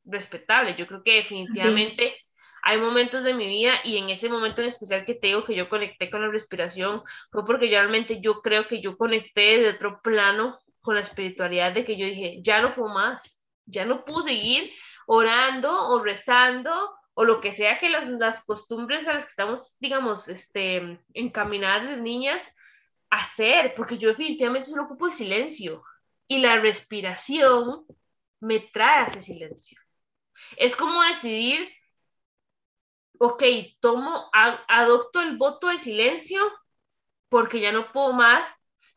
[0.06, 0.76] respetable.
[0.76, 2.16] Yo creo que definitivamente
[2.62, 5.56] hay momentos de mi vida y en ese momento en especial que te digo que
[5.56, 10.02] yo conecté con la respiración fue porque realmente yo creo que yo conecté de otro
[10.02, 14.22] plano con la espiritualidad de que yo dije, ya no puedo más, ya no puedo
[14.22, 14.72] seguir
[15.08, 16.72] orando o rezando
[17.16, 21.89] o lo que sea que las, las costumbres a las que estamos, digamos, este, encaminadas
[21.89, 22.47] de niñas,
[23.09, 25.84] hacer, porque yo definitivamente solo ocupo el silencio
[26.28, 27.86] y la respiración
[28.39, 29.80] me trae ese silencio.
[30.57, 31.70] Es como decidir
[33.24, 33.43] ok,
[33.80, 36.41] tomo, adopto el voto de silencio
[37.30, 38.47] porque ya no puedo más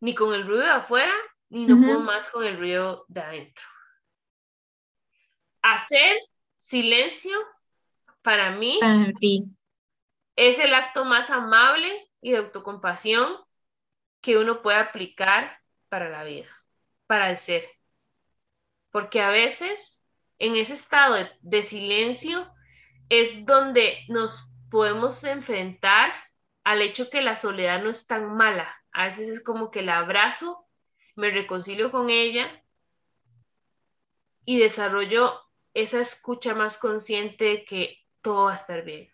[0.01, 1.13] ni con el ruido de afuera,
[1.49, 3.65] ni no puedo más con el ruido de adentro.
[5.63, 6.17] Hacer
[6.57, 7.39] silencio
[8.27, 8.81] para mí
[10.35, 13.37] es el acto más amable y de autocompasión
[14.21, 16.49] que uno puede aplicar para la vida,
[17.07, 17.65] para el ser.
[18.91, 20.05] Porque a veces
[20.41, 22.53] en ese estado de silencio
[23.11, 26.13] es donde nos podemos enfrentar
[26.65, 28.75] al hecho que la soledad no es tan mala.
[28.91, 30.67] A veces es como que la abrazo,
[31.15, 32.61] me reconcilio con ella
[34.45, 35.41] y desarrollo
[35.75, 39.09] esa escucha más consciente de que todo va a estar bien.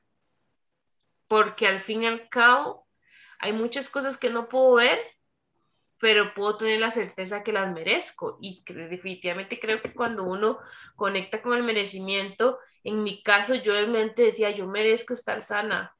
[1.28, 2.88] Porque al fin y al cabo
[3.38, 4.98] hay muchas cosas que no puedo ver,
[5.98, 8.38] pero puedo tener la certeza que las merezco.
[8.40, 10.60] Y definitivamente creo que cuando uno
[10.96, 15.94] conecta con el merecimiento, en mi caso, yo en mente decía, yo merezco estar sana,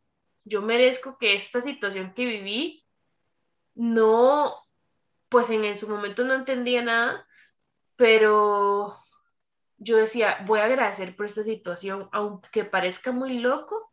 [0.47, 2.87] yo merezco que esta situación que viví
[3.75, 4.57] no
[5.29, 7.27] pues en, su momento no entendía nada,
[7.97, 8.97] pero
[9.83, 13.93] yo decía, voy a agradecer por esta situación, aunque parezca muy loco,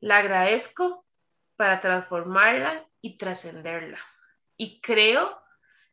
[0.00, 1.04] la agradezco
[1.56, 3.98] para transformarla y trascenderla.
[4.56, 5.38] Y creo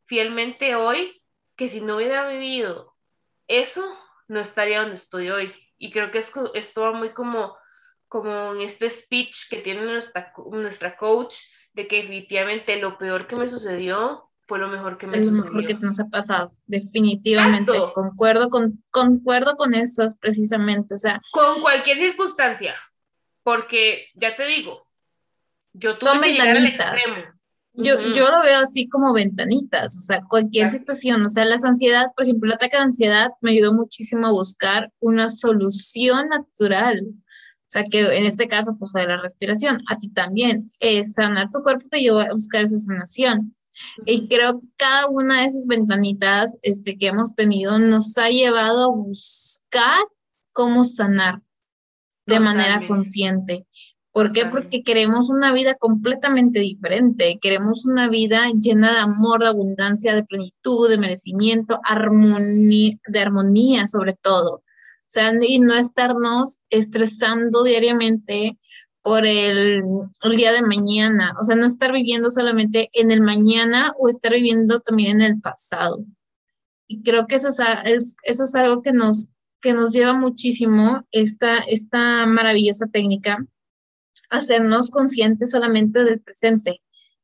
[0.06, 1.22] fielmente hoy
[1.58, 2.96] que si no hubiera vivido
[3.48, 3.84] eso,
[4.30, 5.54] no estaría donde estoy hoy.
[5.78, 7.58] Y creo que esto, esto va muy como,
[8.08, 11.36] como en este speech que tiene nuestra, nuestra coach,
[11.74, 15.24] de que definitivamente lo peor que me sucedió fue lo mejor que me.
[15.24, 17.74] Lo mejor que nos ha pasado, definitivamente.
[17.94, 20.94] Concuerdo con, concuerdo con eso precisamente.
[20.94, 22.76] O sea, con cualquier circunstancia,
[23.44, 24.88] porque ya te digo,
[25.74, 27.38] yo tuve que llegar al extremo.
[27.80, 32.08] Yo, yo lo veo así como ventanitas, o sea, cualquier situación, o sea, la ansiedad,
[32.16, 37.04] por ejemplo, el ataque de ansiedad me ayudó muchísimo a buscar una solución natural.
[37.06, 40.64] O sea, que en este caso, pues, de la respiración, a ti también.
[40.80, 43.54] Eh, sanar tu cuerpo te llevó a buscar esa sanación.
[44.06, 48.84] Y creo que cada una de esas ventanitas este, que hemos tenido nos ha llevado
[48.84, 50.00] a buscar
[50.54, 51.42] cómo sanar
[52.26, 53.66] de manera consciente.
[54.12, 54.48] ¿Por qué?
[54.48, 60.24] Porque queremos una vida completamente diferente, queremos una vida llena de amor, de abundancia, de
[60.24, 64.56] plenitud, de merecimiento, armonía, de armonía sobre todo.
[64.56, 68.58] O sea, y no estarnos estresando diariamente
[69.08, 69.82] por el,
[70.36, 74.82] día de mañana, o sea, no estar viviendo solamente en el mañana o estar viviendo
[74.82, 76.04] también en el pasado.
[76.88, 79.30] Y creo que eso es, algo que nos,
[79.62, 83.38] que nos lleva muchísimo esta, esta maravillosa técnica
[84.30, 86.82] hacernos conscientes solamente del presente,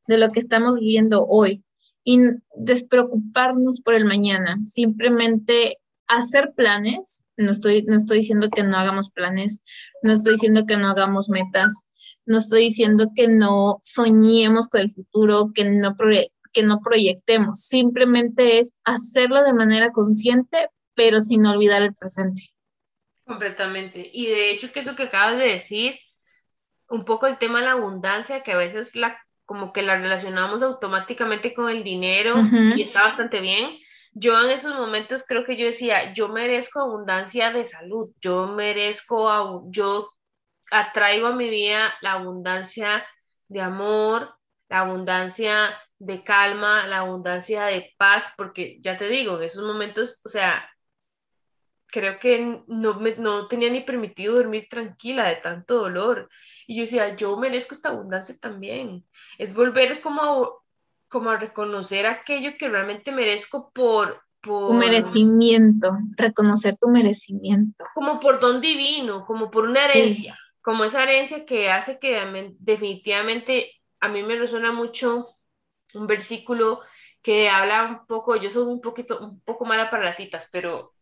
[0.07, 1.65] de lo que estamos viviendo hoy
[2.05, 2.17] y
[2.55, 9.09] despreocuparnos por el mañana, simplemente hacer planes, no estoy, no estoy diciendo que no hagamos
[9.09, 9.63] planes,
[10.01, 11.87] no estoy diciendo que no hagamos metas,
[12.25, 15.95] no estoy diciendo que no soñemos con el futuro, que no,
[16.51, 22.53] que no proyectemos, simplemente es hacerlo de manera consciente, pero sin olvidar el presente.
[23.25, 24.09] Completamente.
[24.13, 25.95] Y de hecho que eso que acabas de decir
[26.89, 30.61] un poco el tema de la abundancia, que a veces la, como que la relacionamos
[30.61, 32.35] automáticamente con el dinero
[32.75, 33.77] y está bastante bien.
[34.15, 39.63] Yo en esos momentos creo que yo decía, yo merezco abundancia de salud, yo merezco,
[39.71, 40.13] yo
[40.71, 43.05] atraigo a mi vida la abundancia
[43.47, 44.35] de amor,
[44.69, 50.21] la abundancia de calma, la abundancia de paz, porque ya te digo, en esos momentos,
[50.25, 50.69] o sea,
[51.87, 56.29] creo que no, me, no tenía ni permitido dormir tranquila de tanto dolor.
[56.67, 59.05] Y yo decía, yo merezco esta abundancia también.
[59.37, 60.62] Es volver como
[61.13, 64.65] como a reconocer aquello que realmente merezco por, por...
[64.65, 67.85] Tu merecimiento, reconocer tu merecimiento.
[67.93, 72.19] Como por don divino, como por una herencia, como esa herencia que hace que
[72.57, 75.35] definitivamente a mí me resuena mucho
[75.93, 76.81] un versículo
[77.21, 80.93] que habla un poco, yo soy un poquito, un poco mala para las citas, pero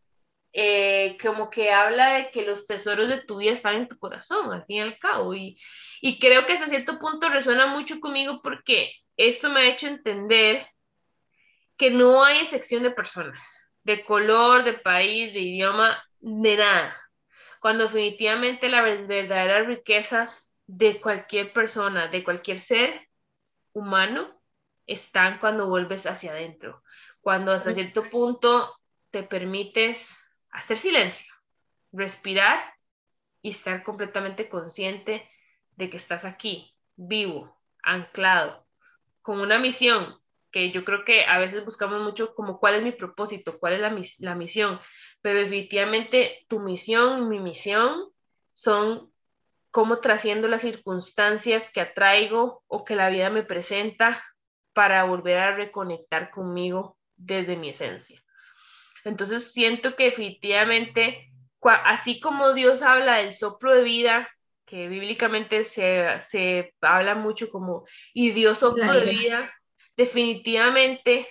[0.52, 4.52] eh, como que habla de que los tesoros de tu vida están en tu corazón,
[4.52, 5.34] al fin y al cabo.
[5.34, 5.58] Y,
[6.02, 10.66] y creo que hasta cierto punto resuena mucho conmigo porque esto me ha hecho entender
[11.76, 16.96] que no hay excepción de personas, de color, de país, de idioma, de nada.
[17.60, 23.08] Cuando definitivamente las verdaderas riquezas de cualquier persona, de cualquier ser
[23.72, 24.40] humano,
[24.86, 26.82] están cuando vuelves hacia adentro.
[27.20, 28.74] Cuando hasta cierto punto
[29.10, 30.16] te permites
[30.50, 31.32] hacer silencio,
[31.92, 32.74] respirar
[33.40, 35.28] y estar completamente consciente
[35.76, 38.61] de que estás aquí, vivo, anclado,
[39.22, 40.18] con una misión
[40.50, 43.80] que yo creo que a veces buscamos mucho como cuál es mi propósito, cuál es
[43.80, 44.78] la, la misión,
[45.22, 48.10] pero definitivamente tu misión, mi misión
[48.52, 49.10] son
[49.70, 54.22] cómo trasciendo las circunstancias que atraigo o que la vida me presenta
[54.74, 58.22] para volver a reconectar conmigo desde mi esencia.
[59.04, 64.28] Entonces siento que definitivamente, así como Dios habla del soplo de vida,
[64.72, 69.52] que bíblicamente se, habla mucho como, y Dios soplo de vida,
[69.98, 71.28] definitivamente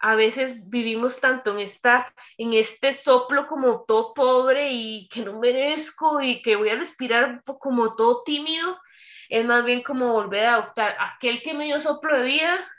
[0.00, 5.38] a veces vivimos tanto en, esta, en este soplo como todo pobre y que no
[5.38, 8.80] merezco y que voy a respirar como todo tímido,
[9.28, 12.72] es más bien como volver a adoptar aquel que me dio soplo de vida,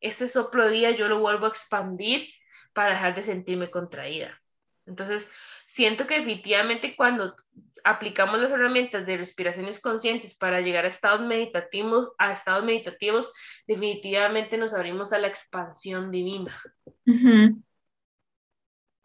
[0.00, 2.30] ese soplo de vida yo lo vuelvo a expandir
[2.72, 4.40] para dejar de sentirme contraída.
[4.86, 5.30] Entonces,
[5.66, 7.36] siento que definitivamente cuando
[7.84, 13.30] aplicamos las herramientas de respiraciones conscientes para llegar a estados meditativos, a estados meditativos,
[13.66, 16.60] definitivamente nos abrimos a la expansión divina.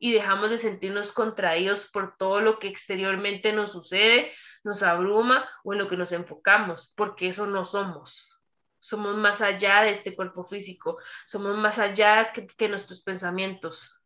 [0.02, 4.32] Y dejamos de sentirnos contraídos por todo lo que exteriormente nos sucede,
[4.64, 8.34] nos abruma o en lo que nos enfocamos, porque eso no somos.
[8.82, 13.99] somos más allá de este cuerpo físico, somos más allá que, nuestros pensamientos.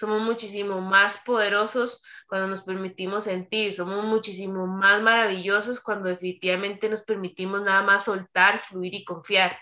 [0.00, 7.02] Somos muchísimo más poderosos cuando nos permitimos sentir, somos muchísimo más maravillosos cuando definitivamente nos
[7.02, 9.58] permitimos nada más soltar, fluir y confiar.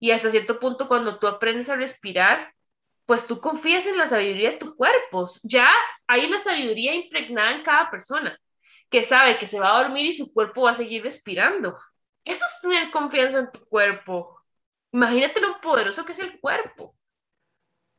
[0.00, 2.54] Y hasta cierto punto cuando tú aprendes a respirar,
[3.04, 5.26] pues tú confías en la sabiduría de tu cuerpo.
[5.42, 5.68] Ya
[6.06, 8.40] hay una sabiduría impregnada en cada persona
[8.88, 11.76] que sabe que se va a dormir y su cuerpo va a seguir respirando.
[12.24, 14.40] Eso es tener confianza en tu cuerpo.
[14.92, 16.94] Imagínate lo poderoso que es el cuerpo.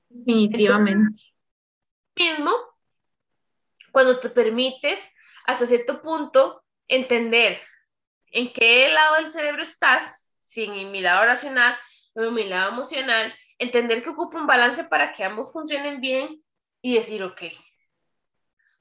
[0.10, 1.29] Definitivamente.
[2.20, 2.52] Mismo,
[3.92, 5.00] cuando te permites
[5.46, 7.60] hasta cierto punto entender
[8.32, 11.76] en qué lado del cerebro estás, sin mi lado racional
[12.14, 16.44] o mi lado emocional, entender que ocupa un balance para que ambos funcionen bien
[16.82, 17.42] y decir, ok,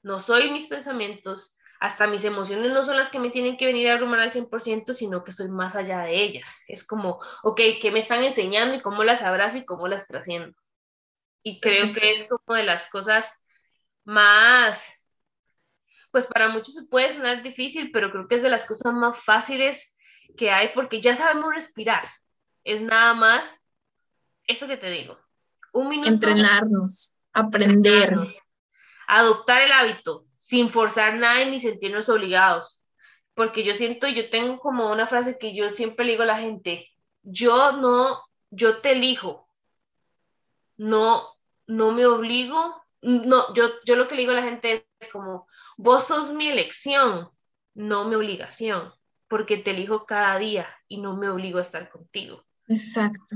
[0.03, 3.89] no soy mis pensamientos, hasta mis emociones no son las que me tienen que venir
[3.89, 6.47] a abrumar al 100%, sino que estoy más allá de ellas.
[6.67, 10.57] Es como, ok, ¿qué me están enseñando y cómo las abrazo y cómo las trasciendo?
[11.43, 13.31] Y creo que es como de las cosas
[14.03, 15.03] más,
[16.11, 19.17] pues para muchos se puede sonar difícil, pero creo que es de las cosas más
[19.23, 19.93] fáciles
[20.37, 22.07] que hay porque ya sabemos respirar.
[22.63, 23.61] Es nada más
[24.47, 25.17] eso que te digo.
[25.71, 26.09] Un minuto.
[26.09, 28.15] Entrenarnos, aprender.
[29.07, 32.83] adoptar el hábito sin forzar nada ni sentirnos obligados.
[33.35, 36.39] Porque yo siento, yo tengo como una frase que yo siempre le digo a la
[36.39, 36.89] gente,
[37.21, 39.48] yo no, yo te elijo,
[40.79, 41.27] no,
[41.67, 45.45] no me obligo, no, yo, yo lo que le digo a la gente es como,
[45.77, 47.29] vos sos mi elección,
[47.75, 48.91] no mi obligación,
[49.27, 52.45] porque te elijo cada día y no me obligo a estar contigo.
[52.67, 53.35] Exacto.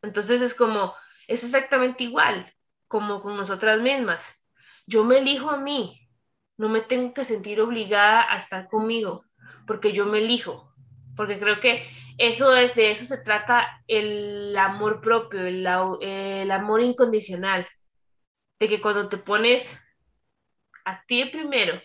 [0.00, 0.94] Entonces es como,
[1.26, 2.50] es exactamente igual,
[2.86, 4.32] como con nosotras mismas.
[4.86, 6.08] Yo me elijo a mí,
[6.56, 9.20] no me tengo que sentir obligada a estar conmigo,
[9.66, 10.72] porque yo me elijo,
[11.16, 11.84] porque creo que
[12.20, 15.66] eso es de eso se trata el amor propio, el,
[16.02, 17.66] el amor incondicional,
[18.58, 19.80] de que cuando te pones
[20.84, 21.80] a ti primero,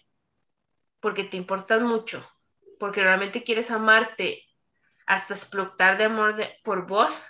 [0.99, 2.29] porque te importas mucho,
[2.81, 4.43] porque realmente quieres amarte
[5.07, 7.23] hasta explotar de amor por vos,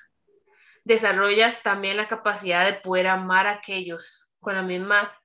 [0.83, 5.15] desarrollas también la capacidad de poder amar a aquellos con la misma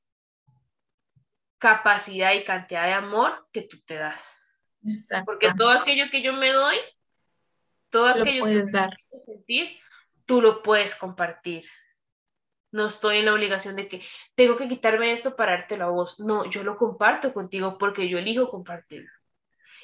[1.57, 4.37] capacidad y cantidad de amor que tú te das.
[4.83, 5.25] Exacto.
[5.25, 6.77] Porque todo aquello que yo me doy,
[7.91, 8.97] todo aquello que dar.
[9.27, 9.79] sentir,
[10.27, 11.65] tú lo puedes compartir.
[12.73, 14.03] No estoy en la obligación de que
[14.37, 16.21] tengo que quitarme esto para dártelo a vos.
[16.21, 19.11] No, yo lo comparto contigo porque yo elijo compartirlo.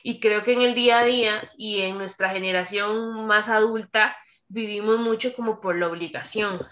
[0.02, 4.98] Y creo que en el día a día y en nuestra generación más adulta vivimos
[5.00, 6.64] mucho como por la obligación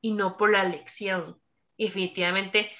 [0.00, 1.38] y no por la elección.
[1.76, 2.70] Y definitivamente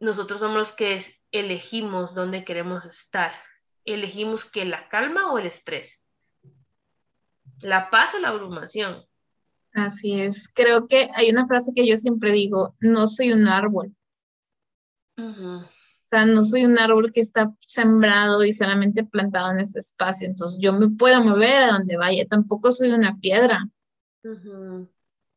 [0.00, 1.00] nosotros somos los que
[1.30, 3.32] elegimos dónde queremos estar.
[3.84, 6.03] Elegimos que la calma o el estrés,
[7.60, 9.04] la paz o la abrumación.
[9.72, 10.48] Así es.
[10.54, 13.94] Creo que hay una frase que yo siempre digo, no soy un árbol.
[15.16, 15.66] O
[16.00, 20.28] sea, no soy un árbol que está sembrado y solamente plantado en este espacio.
[20.28, 22.26] Entonces yo me puedo mover a donde vaya.
[22.26, 23.68] Tampoco soy una piedra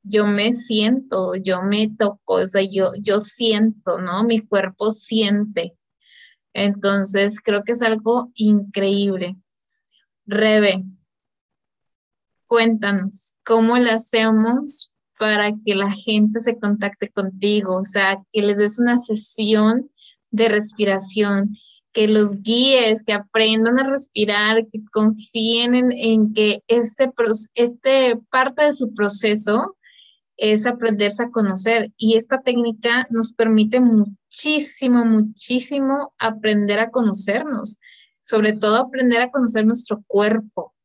[0.08, 4.24] yo me siento, yo me toco, o sea, yo, yo siento, ¿no?
[4.24, 5.78] Mi cuerpo siente.
[6.54, 9.36] Entonces, creo que es algo increíble.
[10.26, 10.84] Rebe,
[12.48, 17.78] cuéntanos, ¿cómo lo hacemos para que la gente se contacte contigo?
[17.78, 19.90] O sea, que les des una sesión
[20.32, 21.50] de respiración,
[21.92, 27.12] que los guíes, que aprendan a respirar, que confíen en, que este,
[27.56, 29.78] este parte de su proceso
[30.38, 37.80] es aprenderse a conocer y esta técnica nos permite muchísimo, muchísimo aprender a conocernos,
[38.22, 40.76] sobre todo aprender a conocer nuestro cuerpo.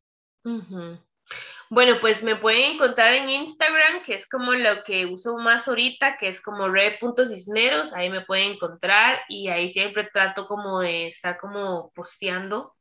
[1.75, 6.19] Bueno, pues me pueden encontrar en Instagram, que es como lo que uso más ahorita,
[6.19, 11.39] que es como red.cisneros, ahí me pueden encontrar y ahí siempre trato como de estar
[11.39, 12.75] como posteando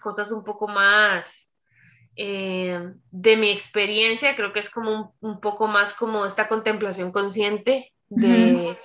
[0.00, 1.52] cosas un poco más
[2.16, 7.92] eh, de mi experiencia, creo que es como un, poco más como esta contemplación consciente
[8.08, 8.78] de,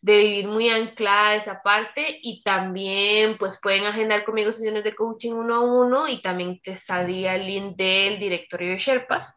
[0.00, 5.56] vivir muy anclada esa parte y también pues pueden agendar conmigo sesiones de coaching uno
[5.56, 9.34] a uno y también te saldría el link del directorio de Sherpas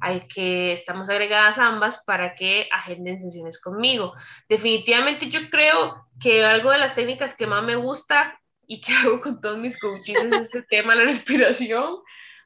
[0.00, 4.14] al que estamos agregadas ambas para que agenden sesiones conmigo.
[4.48, 9.20] Definitivamente yo creo que algo de las técnicas que más me gusta y que hago
[9.20, 11.98] con todos mis coaches es este tema, la respiración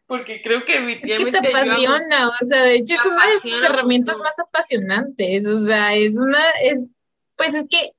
[0.06, 3.50] porque creo que mi Es que te apasiona, o sea, de hecho es una de
[3.50, 6.94] las herramientas más apasionantes, o sea, es una, es,
[7.36, 7.92] pues es que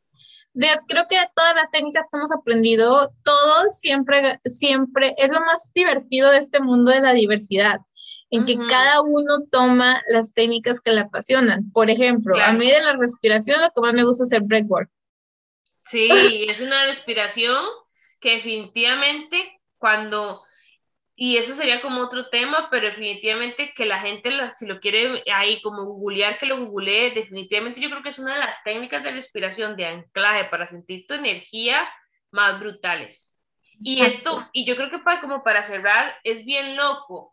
[0.54, 5.42] de, creo que de todas las técnicas que hemos aprendido, todo siempre, siempre es lo
[5.42, 7.80] más divertido de este mundo de la diversidad,
[8.30, 11.72] en que cada uno toma las técnicas que le apasionan.
[11.72, 14.90] Por ejemplo, a mí de la respiración lo que más me gusta es el breathwork.
[15.86, 16.10] Sí,
[16.48, 17.64] es una respiración
[18.20, 20.42] que definitivamente cuando,
[21.16, 25.62] y eso sería como otro tema, pero definitivamente que la gente, si lo quiere ahí
[25.62, 29.12] como googlear, que lo googlee, definitivamente yo creo que es una de las técnicas de
[29.12, 31.88] respiración de anclaje para sentir tu energía
[32.32, 33.40] más brutales.
[33.80, 37.32] Y esto, y yo creo que para, como para cerrar, es bien loco,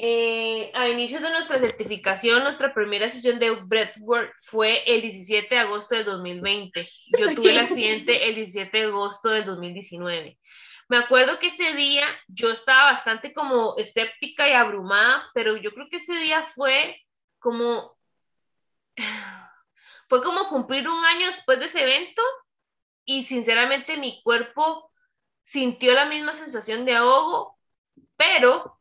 [0.00, 5.60] eh, a inicios de nuestra certificación, nuestra primera sesión de Breathwork fue el 17 de
[5.60, 6.88] agosto de 2020.
[7.18, 10.38] Yo tuve el accidente el 17 de agosto de 2019.
[10.88, 15.88] Me acuerdo que ese día yo estaba bastante como escéptica y abrumada, pero yo creo
[15.90, 16.96] que ese día fue
[17.38, 17.98] como,
[20.08, 22.22] fue como cumplir un año después de ese evento
[23.04, 24.90] y sinceramente mi cuerpo
[25.42, 27.58] sintió la misma sensación de ahogo,
[28.16, 28.78] pero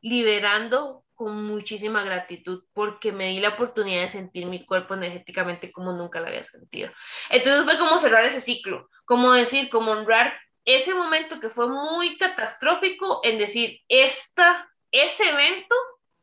[0.00, 5.92] liberando con muchísima gratitud porque me di la oportunidad de sentir mi cuerpo energéticamente como
[5.92, 6.90] nunca lo había sentido.
[7.30, 10.32] Entonces fue como cerrar ese ciclo, como decir, como honrar
[10.68, 15.74] ese momento que fue muy catastrófico en decir, esta, ese evento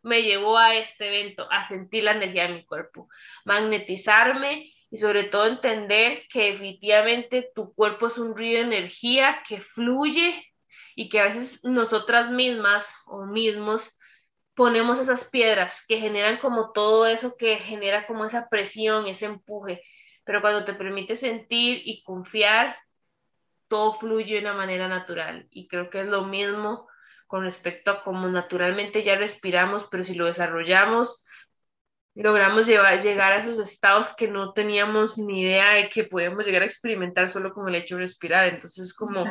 [0.04, 3.10] me llevó a este evento, a sentir la energía de mi cuerpo,
[3.44, 9.60] magnetizarme y sobre todo entender que definitivamente tu cuerpo es un río de energía que
[9.60, 10.46] fluye
[10.96, 13.98] y que a veces nosotras mismas o mismos
[14.54, 19.82] ponemos esas piedras que generan como todo eso que genera como esa presión, ese empuje,
[20.24, 22.78] pero cuando te permite sentir y confiar,
[23.68, 26.88] todo fluye de una manera natural y creo que es lo mismo
[27.28, 31.26] con respecto a cómo naturalmente ya respiramos, pero si lo desarrollamos,
[32.16, 36.62] logramos llevar, llegar a esos estados que no teníamos ni idea de que podíamos llegar
[36.62, 38.48] a experimentar solo con el hecho de respirar.
[38.48, 39.26] Entonces, es como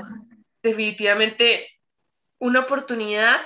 [0.63, 1.69] definitivamente
[2.39, 3.41] una oportunidad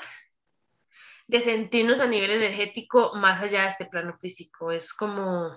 [1.28, 4.72] de sentirnos a nivel energético más allá de este plano físico.
[4.72, 5.56] Es como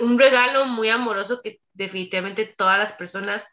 [0.00, 3.46] un regalo muy amoroso que definitivamente todas las personas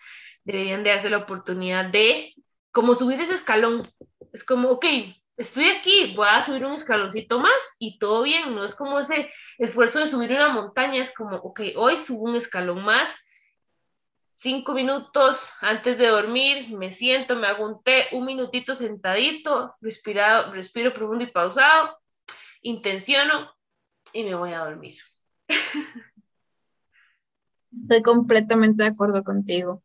[0.45, 2.33] deberían de darse la oportunidad de
[2.71, 3.83] como subir ese escalón.
[4.31, 4.85] Es como, ok,
[5.37, 9.29] estoy aquí, voy a subir un escaloncito más y todo bien, no es como ese
[9.57, 13.15] esfuerzo de subir una montaña, es como, ok, hoy subo un escalón más
[14.37, 20.51] cinco minutos antes de dormir, me siento, me hago un té, un minutito sentadito, respirado,
[20.53, 21.97] respiro profundo y pausado,
[22.61, 23.51] intenciono
[24.13, 24.97] y me voy a dormir.
[27.71, 29.83] Estoy completamente de acuerdo contigo.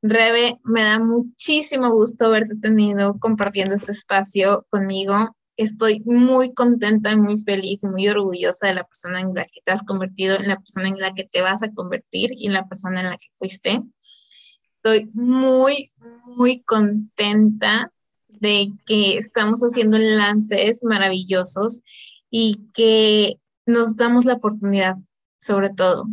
[0.00, 7.16] Rebe, me da muchísimo gusto haberte tenido compartiendo este espacio conmigo estoy muy contenta y
[7.16, 10.46] muy feliz y muy orgullosa de la persona en la que te has convertido, en
[10.46, 13.16] la persona en la que te vas a convertir y en la persona en la
[13.16, 13.82] que fuiste.
[14.76, 15.90] Estoy muy,
[16.24, 17.92] muy contenta
[18.28, 21.82] de que estamos haciendo lances maravillosos
[22.30, 24.96] y que nos damos la oportunidad,
[25.40, 26.06] sobre todo,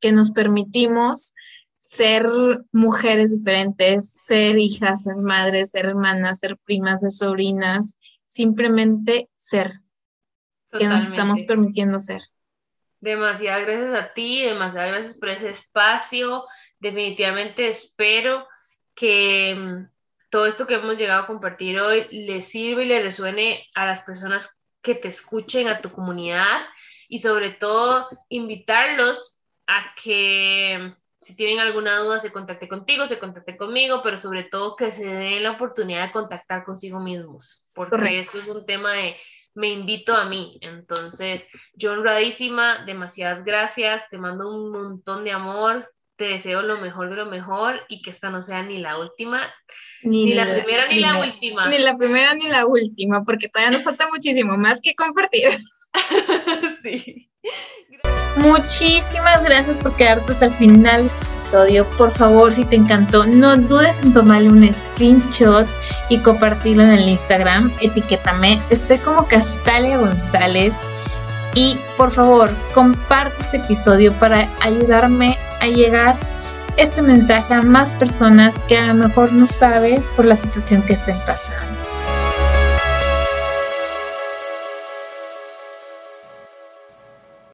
[0.00, 1.34] que nos permitimos
[1.82, 2.30] ser
[2.70, 9.80] mujeres diferentes, ser hijas, ser madres, ser hermanas, ser primas, ser sobrinas, simplemente ser,
[10.70, 12.22] que nos estamos permitiendo ser.
[13.00, 16.44] Demasiadas gracias a ti, demasiadas gracias por ese espacio.
[16.78, 18.46] Definitivamente espero
[18.94, 19.90] que mm,
[20.30, 24.02] todo esto que hemos llegado a compartir hoy le sirva y le resuene a las
[24.02, 26.60] personas que te escuchen, a tu comunidad
[27.08, 33.56] y sobre todo invitarlos a que si tienen alguna duda, se contacte contigo, se contacte
[33.56, 38.40] conmigo, pero sobre todo que se den la oportunidad de contactar consigo mismos, porque esto
[38.40, 39.16] es un tema de
[39.54, 40.58] me invito a mí.
[40.62, 47.10] Entonces, yo honradísima, demasiadas gracias, te mando un montón de amor, te deseo lo mejor
[47.10, 49.52] de lo mejor y que esta no sea ni la última,
[50.02, 51.68] ni, la, primera ni, la, última.
[51.68, 55.50] Ni la primera ni la última, porque todavía nos falta muchísimo más que compartir.
[56.82, 57.28] sí.
[58.36, 61.86] Muchísimas gracias por quedarte hasta el final de este episodio.
[61.98, 65.66] Por favor, si te encantó, no dudes en tomarle un screenshot
[66.08, 67.70] y compartirlo en el Instagram.
[67.80, 70.80] Etiquétame, estoy como Castalia González.
[71.54, 76.16] Y por favor, comparte este episodio para ayudarme a llegar
[76.78, 80.94] este mensaje a más personas que a lo mejor no sabes por la situación que
[80.94, 81.81] estén pasando.